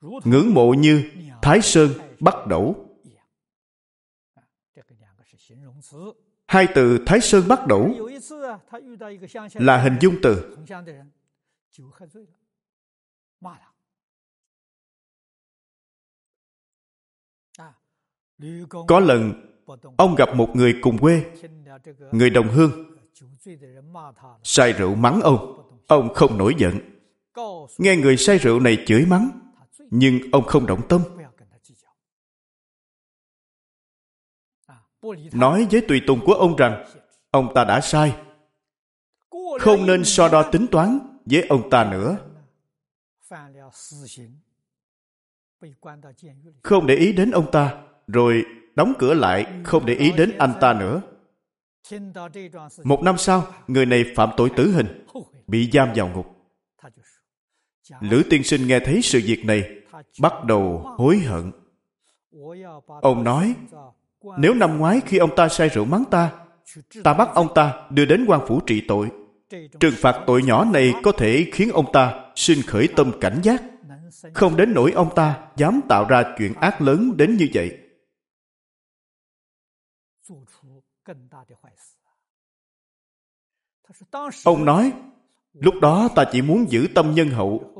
[0.00, 1.10] Ngưỡng mộ như
[1.42, 2.88] Thái Sơn bắt đầu.
[6.46, 8.08] Hai từ Thái Sơn bắt đầu
[9.54, 10.56] là hình dung từ
[18.88, 19.32] Có lần,
[19.96, 21.22] ông gặp một người cùng quê,
[22.12, 22.70] người đồng hương,
[24.42, 25.54] say rượu mắng ông.
[25.86, 26.74] Ông không nổi giận.
[27.78, 29.30] Nghe người say rượu này chửi mắng,
[29.90, 31.02] nhưng ông không động tâm.
[35.32, 36.84] Nói với tùy tùng của ông rằng,
[37.30, 38.16] ông ta đã sai.
[39.60, 42.16] Không nên so đo tính toán với ông ta nữa.
[46.62, 48.44] Không để ý đến ông ta, rồi
[48.74, 51.02] đóng cửa lại không để ý đến anh ta nữa.
[52.84, 55.04] Một năm sau, người này phạm tội tử hình,
[55.46, 56.26] bị giam vào ngục.
[58.00, 59.70] Lữ tiên sinh nghe thấy sự việc này,
[60.20, 61.52] bắt đầu hối hận.
[63.02, 63.54] Ông nói,
[64.38, 66.30] nếu năm ngoái khi ông ta say rượu mắng ta,
[67.04, 69.08] ta bắt ông ta đưa đến quan phủ trị tội.
[69.80, 73.62] Trừng phạt tội nhỏ này có thể khiến ông ta sinh khởi tâm cảnh giác,
[74.34, 77.78] không đến nỗi ông ta dám tạo ra chuyện ác lớn đến như vậy.
[84.44, 84.92] Ông nói,
[85.52, 87.74] lúc đó ta chỉ muốn giữ tâm nhân hậu,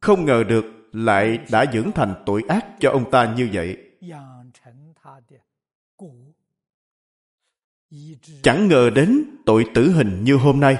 [0.00, 3.76] không ngờ được lại đã dưỡng thành tội ác cho ông ta như vậy.
[8.42, 10.76] Chẳng ngờ đến tội tử hình như hôm nay.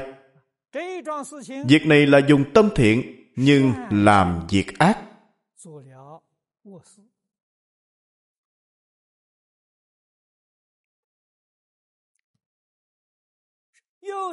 [1.68, 4.98] Việc này là dùng tâm thiện nhưng làm việc ác.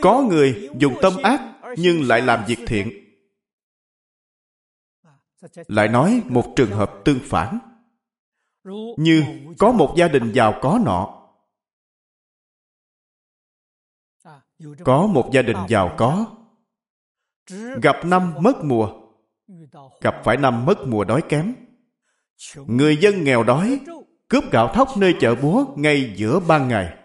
[0.01, 1.41] Có người dùng tâm ác
[1.77, 2.91] nhưng lại làm việc thiện.
[5.67, 7.59] Lại nói một trường hợp tương phản.
[8.97, 9.23] Như
[9.57, 11.13] có một gia đình giàu có nọ.
[14.83, 16.25] Có một gia đình giàu có.
[17.81, 18.89] Gặp năm mất mùa.
[20.01, 21.55] Gặp phải năm mất mùa đói kém.
[22.55, 23.79] Người dân nghèo đói
[24.27, 26.97] cướp gạo thóc nơi chợ búa ngay giữa ban ngày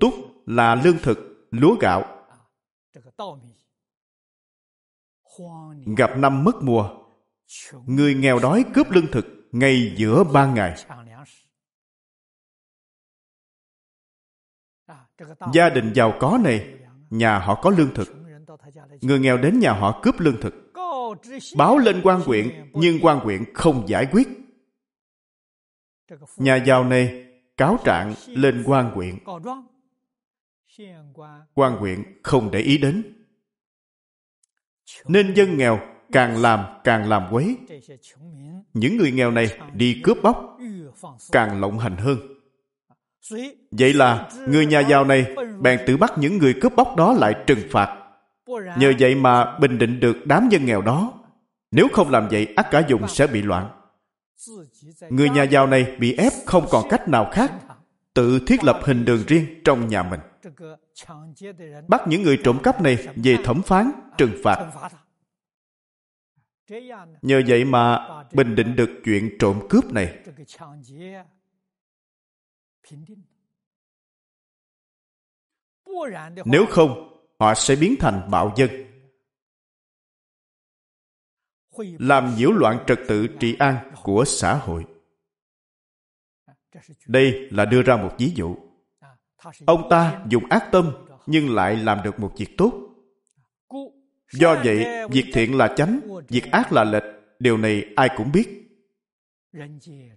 [0.00, 0.14] Túc
[0.46, 2.26] là lương thực, lúa gạo.
[5.96, 7.04] Gặp năm mất mùa,
[7.86, 10.84] người nghèo đói cướp lương thực ngay giữa ban ngày.
[15.52, 16.78] Gia đình giàu có này,
[17.10, 18.08] nhà họ có lương thực.
[19.00, 20.54] Người nghèo đến nhà họ cướp lương thực.
[21.56, 24.28] Báo lên quan huyện, nhưng quan huyện không giải quyết.
[26.36, 27.21] Nhà giàu này
[27.56, 29.18] cáo trạng lên quan huyện.
[31.54, 33.24] quan huyện không để ý đến.
[35.06, 35.80] Nên dân nghèo
[36.12, 37.56] càng làm càng làm quấy.
[38.74, 40.58] Những người nghèo này đi cướp bóc,
[41.32, 42.18] càng lộng hành hơn.
[43.70, 47.34] Vậy là người nhà giàu này bèn tự bắt những người cướp bóc đó lại
[47.46, 47.98] trừng phạt.
[48.78, 51.12] Nhờ vậy mà bình định được đám dân nghèo đó.
[51.70, 53.81] Nếu không làm vậy, ác cả dùng sẽ bị loạn
[55.10, 57.52] người nhà giàu này bị ép không còn cách nào khác,
[58.14, 60.20] tự thiết lập hình đường riêng trong nhà mình.
[61.88, 64.72] Bắt những người trộm cắp này về thẩm phán, trừng phạt.
[67.22, 70.18] Nhờ vậy mà bình định được chuyện trộm cướp này.
[76.44, 78.70] Nếu không, họ sẽ biến thành bạo dân
[81.78, 84.84] làm nhiễu loạn trật tự trị an của xã hội.
[87.06, 88.56] Đây là đưa ra một ví dụ.
[89.66, 90.92] Ông ta dùng ác tâm
[91.26, 92.72] nhưng lại làm được một việc tốt.
[94.32, 97.02] Do vậy, việc thiện là chánh, việc ác là lệch.
[97.38, 98.48] Điều này ai cũng biết.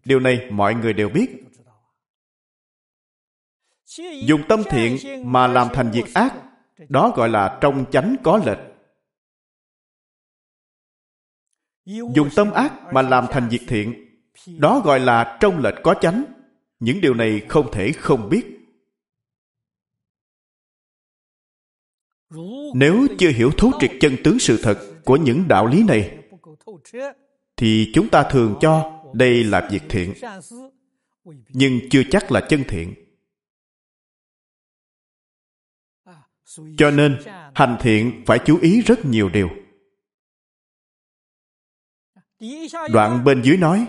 [0.05, 1.43] Điều này mọi người đều biết.
[4.25, 4.97] Dùng tâm thiện
[5.31, 6.33] mà làm thành việc ác,
[6.89, 8.74] đó gọi là trong chánh có lệch.
[11.85, 13.93] Dùng tâm ác mà làm thành việc thiện.
[14.47, 16.23] Đó gọi là trong lệch có chánh.
[16.79, 18.45] Những điều này không thể không biết.
[22.75, 26.17] Nếu chưa hiểu thấu triệt chân tướng sự thật của những đạo lý này,
[27.57, 30.13] thì chúng ta thường cho đây là việc thiện,
[31.49, 32.95] nhưng chưa chắc là chân thiện.
[36.77, 37.17] Cho nên,
[37.55, 39.49] hành thiện phải chú ý rất nhiều điều
[42.91, 43.87] đoạn bên dưới nói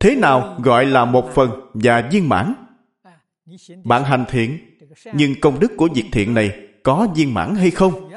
[0.00, 2.54] thế nào gọi là một phần và viên mãn?
[3.84, 4.58] bạn hành thiện
[5.12, 8.10] nhưng công đức của việc thiện này có viên mãn hay không?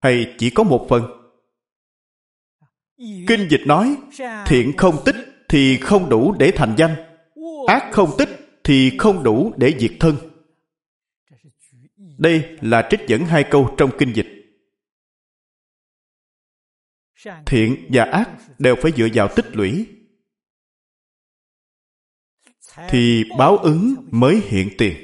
[0.00, 1.04] hay chỉ có một phần?
[2.98, 3.96] Kinh dịch nói
[4.46, 5.16] thiện không tích
[5.48, 6.96] thì không đủ để thành danh.
[7.66, 10.16] Ác không tích thì không đủ để diệt thân.
[12.18, 14.37] Đây là trích dẫn hai câu trong kinh dịch
[17.46, 19.86] thiện và ác đều phải dựa vào tích lũy.
[22.88, 24.96] Thì báo ứng mới hiện tiền.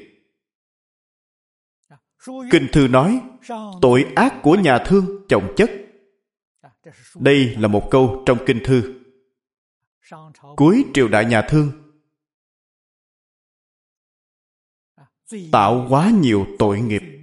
[2.51, 3.21] Kinh thư nói,
[3.83, 5.71] tội ác của nhà thương chồng chất.
[7.15, 9.01] Đây là một câu trong kinh thư.
[10.57, 11.73] Cuối triều đại nhà thương,
[15.53, 17.14] tạo quá nhiều tội nghiệp.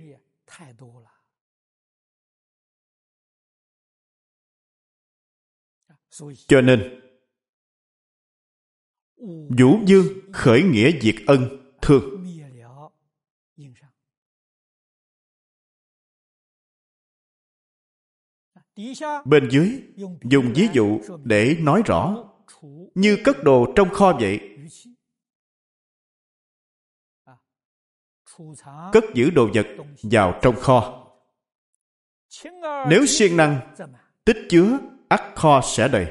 [6.48, 7.02] Cho nên
[9.60, 12.26] vũ dương khởi nghĩa diệt ân, thương,
[19.26, 19.82] bên dưới
[20.24, 22.30] dùng ví dụ để nói rõ,
[22.96, 24.58] như cất đồ trong kho vậy,
[28.94, 29.68] cất giữ đồ vật
[30.04, 31.08] vào trong kho.
[32.90, 33.76] Nếu siêng năng,
[34.26, 34.80] tích chứa
[35.12, 36.08] ắt kho sẽ đầy.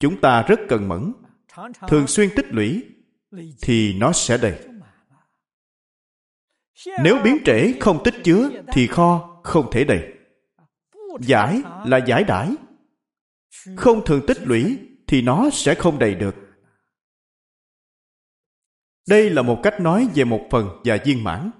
[0.00, 1.12] Chúng ta rất cần mẫn.
[1.88, 2.84] Thường xuyên tích lũy
[3.62, 4.58] thì nó sẽ đầy.
[7.02, 10.12] Nếu biến trễ không tích chứa thì kho không thể đầy.
[11.20, 12.54] Giải là giải đãi.
[13.76, 16.34] Không thường tích lũy thì nó sẽ không đầy được.
[19.08, 21.50] Đây là một cách nói về một phần và viên mãn.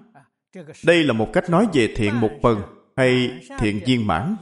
[0.85, 2.61] Đây là một cách nói về thiện một phần
[2.95, 4.35] hay thiện viên mãn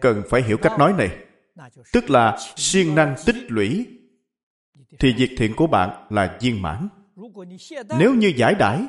[0.00, 1.26] cần phải hiểu cách nói này.
[1.92, 3.86] tức là siêng năng tích lũy
[4.98, 6.88] thì việc thiện của bạn là viên mãn.
[7.98, 8.86] nếu như giải đãi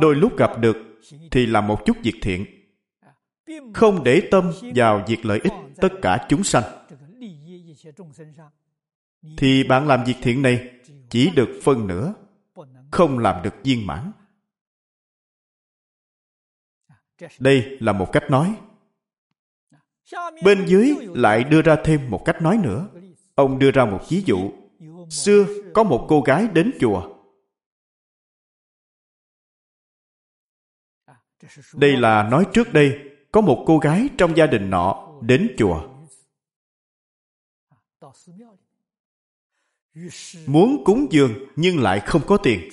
[0.00, 0.76] đôi lúc gặp được
[1.30, 2.46] thì làm một chút việc thiện.
[3.74, 6.64] không để tâm vào việc lợi ích tất cả chúng sanh.
[9.36, 10.70] thì bạn làm việc thiện này
[11.10, 12.14] chỉ được phân nửa
[12.90, 14.12] không làm được viên mãn
[17.38, 18.54] đây là một cách nói.
[20.44, 22.88] Bên dưới lại đưa ra thêm một cách nói nữa.
[23.34, 24.52] Ông đưa ra một ví dụ.
[25.10, 27.16] Xưa có một cô gái đến chùa.
[31.74, 32.98] Đây là nói trước đây
[33.32, 35.88] có một cô gái trong gia đình nọ đến chùa.
[40.46, 42.68] Muốn cúng dường nhưng lại không có tiền.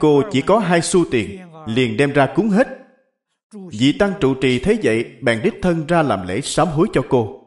[0.00, 2.81] Cô chỉ có hai xu tiền, liền đem ra cúng hết
[3.52, 7.02] vị tăng trụ trì thấy vậy, bèn đích thân ra làm lễ sám hối cho
[7.08, 7.42] cô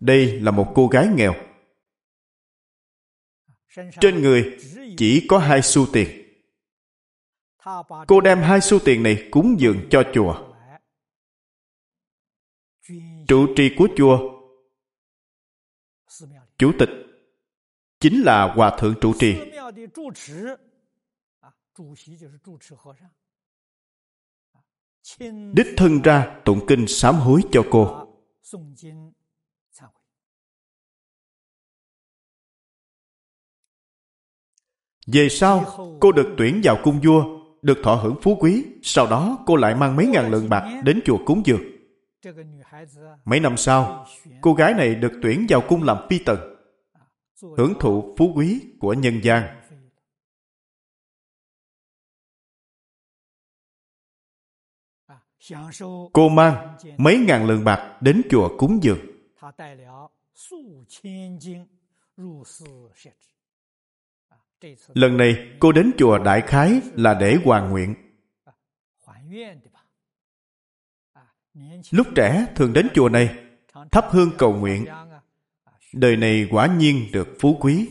[0.00, 1.34] đây là một cô gái nghèo
[4.00, 4.58] Trên người
[4.96, 6.08] chỉ có hai xu tiền.
[8.08, 10.48] Cô đem hai xu tiền này cúng dường cho chùa.
[13.28, 14.18] Trụ trì của chùa,
[16.58, 16.90] Chủ tịch,
[18.00, 19.36] chính là Hòa Thượng trụ trì.
[25.52, 28.06] Đích thân ra tụng kinh sám hối cho cô.
[35.06, 35.64] Về sau,
[36.00, 37.24] cô được tuyển vào cung vua,
[37.62, 38.64] được thọ hưởng phú quý.
[38.82, 41.62] Sau đó, cô lại mang mấy ngàn lượng bạc đến chùa cúng dường.
[43.24, 44.06] Mấy năm sau,
[44.40, 46.38] cô gái này được tuyển vào cung làm phi tần,
[47.56, 49.61] hưởng thụ phú quý của nhân gian.
[56.12, 58.98] Cô mang mấy ngàn lượng bạc đến chùa cúng dường.
[64.94, 67.94] Lần này cô đến chùa Đại Khái là để hoàn nguyện.
[71.90, 73.38] Lúc trẻ thường đến chùa này,
[73.90, 74.86] thắp hương cầu nguyện.
[75.92, 77.88] Đời này quả nhiên được phú quý.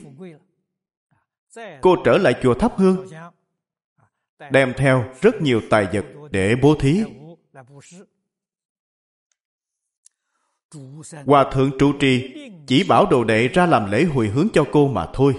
[1.81, 3.07] Cô trở lại chùa thắp hương,
[4.51, 7.03] đem theo rất nhiều tài vật để bố thí.
[11.26, 12.34] Hòa thượng trụ trì
[12.68, 15.34] chỉ bảo đồ đệ ra làm lễ hồi hướng cho cô mà thôi.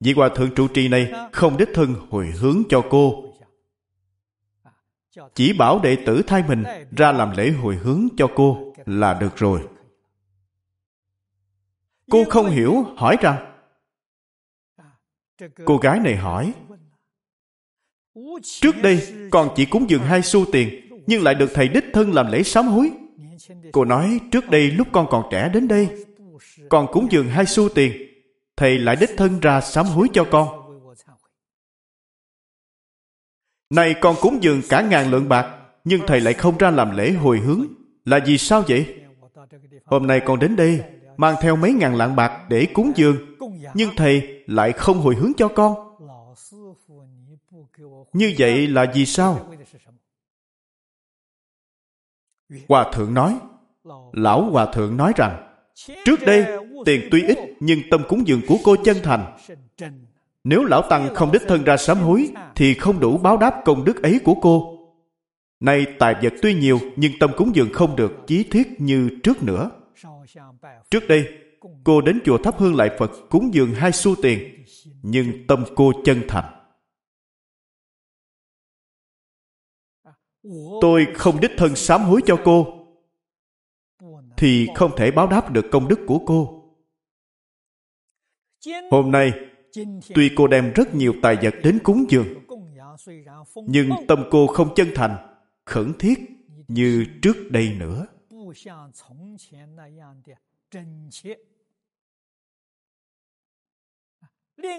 [0.00, 3.34] Vị hòa thượng trụ trì này không đích thân hồi hướng cho cô.
[5.34, 6.64] Chỉ bảo đệ tử thay mình
[6.96, 9.68] ra làm lễ hồi hướng cho cô là được rồi.
[12.10, 13.54] Cô không hiểu hỏi rằng
[15.64, 16.52] Cô gái này hỏi
[18.44, 22.14] Trước đây con chỉ cúng dường hai xu tiền nhưng lại được thầy đích thân
[22.14, 22.90] làm lễ sám hối
[23.72, 25.88] Cô nói, trước đây lúc con còn trẻ đến đây,
[26.68, 27.92] Con cúng dường hai xu tiền,
[28.56, 30.64] Thầy lại đích thân ra sám hối cho con
[33.70, 35.46] nay con cúng dường cả ngàn lượng bạc,
[35.84, 37.66] Nhưng thầy lại không ra làm lễ hồi hướng
[38.04, 38.94] Là vì sao vậy?
[39.84, 40.80] Hôm nay con đến đây,
[41.16, 43.16] Mang theo mấy ngàn lạng bạc để cúng dường,
[43.74, 45.74] Nhưng thầy lại không hồi hướng cho con
[48.12, 49.48] Như vậy là vì sao?
[52.68, 53.38] Hòa thượng nói,
[54.12, 55.50] Lão Hòa thượng nói rằng,
[56.04, 56.46] Trước đây,
[56.84, 59.36] tiền tuy ít, Nhưng tâm cúng dường của cô chân thành.
[60.44, 63.84] Nếu Lão Tăng không đích thân ra sám hối, Thì không đủ báo đáp công
[63.84, 64.78] đức ấy của cô.
[65.60, 69.42] Nay tài vật tuy nhiều, Nhưng tâm cúng dường không được chí thiết như trước
[69.42, 69.70] nữa.
[70.90, 71.26] Trước đây,
[71.84, 74.64] Cô đến chùa thắp hương lại Phật Cúng dường hai xu tiền,
[75.02, 76.53] Nhưng tâm cô chân thành.
[80.80, 82.66] Tôi không đích thân sám hối cho cô,
[84.36, 86.60] thì không thể báo đáp được công đức của cô.
[88.90, 89.32] Hôm nay,
[90.14, 92.26] tuy cô đem rất nhiều tài vật đến cúng dường,
[93.66, 95.16] nhưng tâm cô không chân thành,
[95.64, 96.18] khẩn thiết
[96.68, 98.06] như trước đây nữa.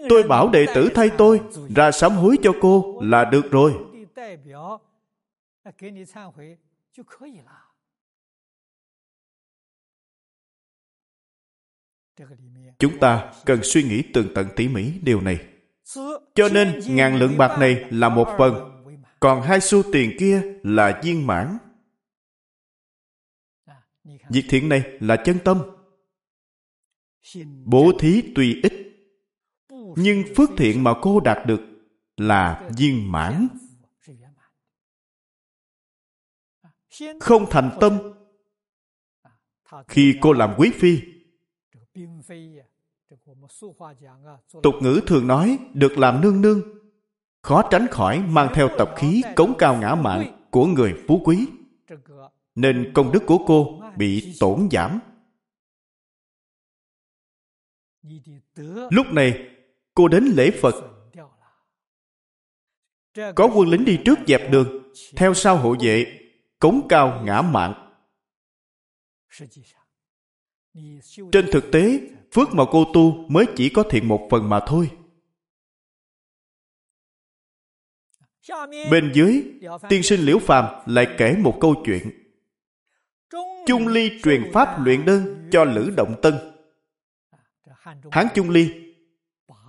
[0.09, 1.41] Tôi bảo đệ tử thay tôi
[1.75, 3.73] ra sám hối cho cô là được rồi.
[5.64, 6.58] 那给你忏悔
[6.92, 7.70] 就可以了。
[12.78, 15.46] Chúng ta cần suy nghĩ tường tận tỉ mỉ điều này.
[16.34, 18.82] Cho nên ngàn lượng bạc này là một phần,
[19.20, 21.58] còn hai xu tiền kia là viên mãn.
[24.30, 25.62] Việc thiện này là chân tâm.
[27.64, 28.72] Bố thí tuy ít,
[29.96, 31.60] nhưng phước thiện mà cô đạt được
[32.16, 33.48] là viên mãn
[37.19, 37.97] không thành tâm.
[39.87, 40.99] Khi cô làm quý phi.
[44.63, 46.61] Tục ngữ thường nói được làm nương nương.
[47.41, 51.47] Khó tránh khỏi mang theo tập khí cống cao ngã mạn của người phú quý.
[52.55, 54.99] Nên công đức của cô bị tổn giảm.
[58.89, 59.49] Lúc này
[59.93, 60.75] cô đến lễ phật.
[63.35, 66.24] có quân lính đi trước dẹp đường theo sau hộ vệ
[66.65, 67.73] cống cao ngã mạn
[71.31, 71.99] trên thực tế,
[72.31, 74.91] phước mà cô tu mới chỉ có thiện một phần mà thôi.
[78.91, 79.43] Bên dưới,
[79.89, 82.09] tiên sinh liễu phàm lại kể một câu chuyện.
[83.67, 86.33] Chung ly truyền pháp luyện đơn cho lữ động tân.
[88.11, 88.69] Hán chung ly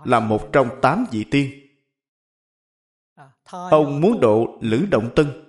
[0.05, 1.51] là một trong tám vị tiên.
[3.51, 5.46] Ông muốn độ lữ động tân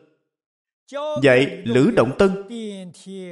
[1.22, 2.32] dạy Lữ Động Tân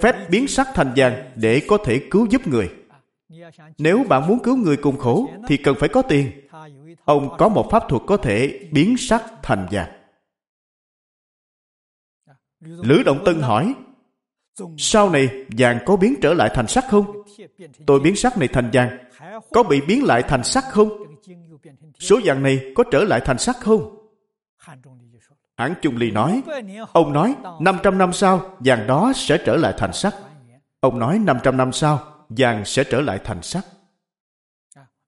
[0.02, 2.70] phép biến sắc thành vàng để có thể cứu giúp người.
[3.78, 6.32] Nếu bạn muốn cứu người cùng khổ thì cần phải có tiền.
[7.06, 9.92] Ông có một pháp thuật có thể biến sắt thành vàng.
[12.60, 13.74] Lữ Động Tân hỏi,
[14.78, 17.24] sau này vàng có biến trở lại thành sắt không?
[17.86, 18.98] Tôi biến sắt này thành vàng,
[19.52, 20.90] có bị biến lại thành sắt không?
[22.00, 24.08] Số vàng này có trở lại thành sắt không?
[25.58, 26.44] Hãng Trung Ly nói,
[26.94, 30.14] ông nói 500 năm sau vàng đó sẽ trở lại thành sắt.
[30.80, 32.00] Ông nói 500 năm sau
[32.30, 33.66] vàng sẽ trở lại thành sắt.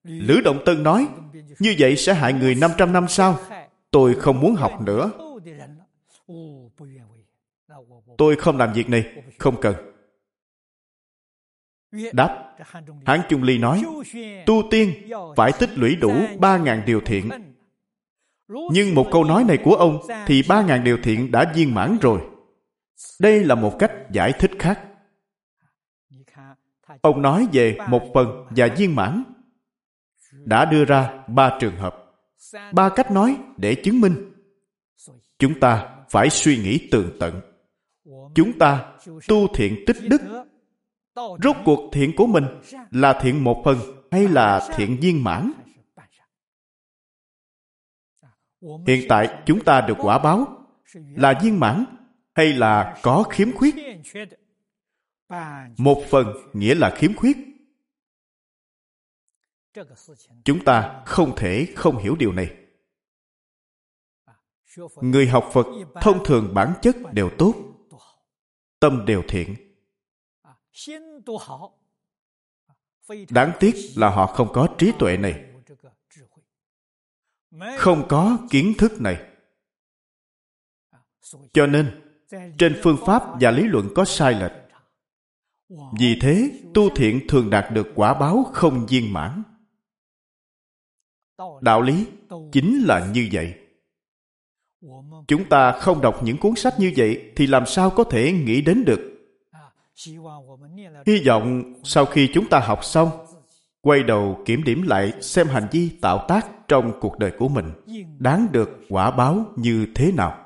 [0.04, 1.08] Lữ Động Tân nói,
[1.60, 3.40] như vậy sẽ hại người 500 năm sau.
[3.92, 5.12] Tôi không muốn học nữa.
[8.18, 9.76] Tôi không làm việc này, không cần.
[12.14, 12.56] Đáp,
[13.06, 13.84] Hán Trung Ly nói,
[14.46, 14.94] tu tiên
[15.36, 17.30] phải tích lũy đủ 3.000 điều thiện.
[18.48, 21.98] Nhưng một câu nói này của ông thì ba ngàn điều thiện đã viên mãn
[22.02, 22.22] rồi.
[23.20, 24.80] Đây là một cách giải thích khác.
[27.02, 29.24] Ông nói về một phần và viên mãn
[30.32, 31.96] đã đưa ra ba trường hợp.
[32.74, 34.34] Ba cách nói để chứng minh.
[35.40, 37.42] Chúng ta phải suy nghĩ tường tận.
[38.36, 38.94] Chúng ta
[39.28, 40.22] tu thiện tích đức.
[41.44, 42.46] Rốt cuộc thiện của mình
[42.92, 43.78] là thiện một phần
[44.12, 45.52] hay là thiện viên mãn?
[48.62, 51.86] Hiện tại chúng ta được quả báo là viên mãn
[52.34, 53.76] hay là có khiếm khuyết?
[55.78, 57.38] Một phần nghĩa là khiếm khuyết.
[60.44, 62.56] Chúng ta không thể không hiểu điều này.
[65.02, 65.68] Người học Phật
[66.02, 67.56] thông thường bản chất đều tốt,
[68.80, 69.56] tâm đều thiện.
[73.30, 75.46] Đáng tiếc là họ không có trí tuệ này,
[77.78, 79.18] không có kiến thức này.
[81.54, 82.02] Cho nên,
[82.58, 84.52] trên phương pháp và lý luận có sai lệch.
[86.00, 89.44] Vì thế, tu thiện thường đạt được quả báo không viên mãn.
[91.62, 92.06] Đạo lý
[92.52, 93.54] chính là như vậy.
[95.28, 98.62] Chúng ta không đọc những cuốn sách như vậy thì làm sao có thể nghĩ
[98.62, 99.14] đến được.
[101.06, 103.10] Hy vọng sau khi chúng ta học xong,
[103.82, 107.72] quay đầu kiểm điểm lại xem hành vi tạo tác trong cuộc đời của mình
[108.20, 110.44] đáng được quả báo như thế nào.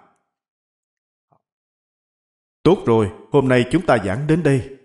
[2.64, 4.78] Tốt rồi, hôm nay chúng ta giảng đến đây.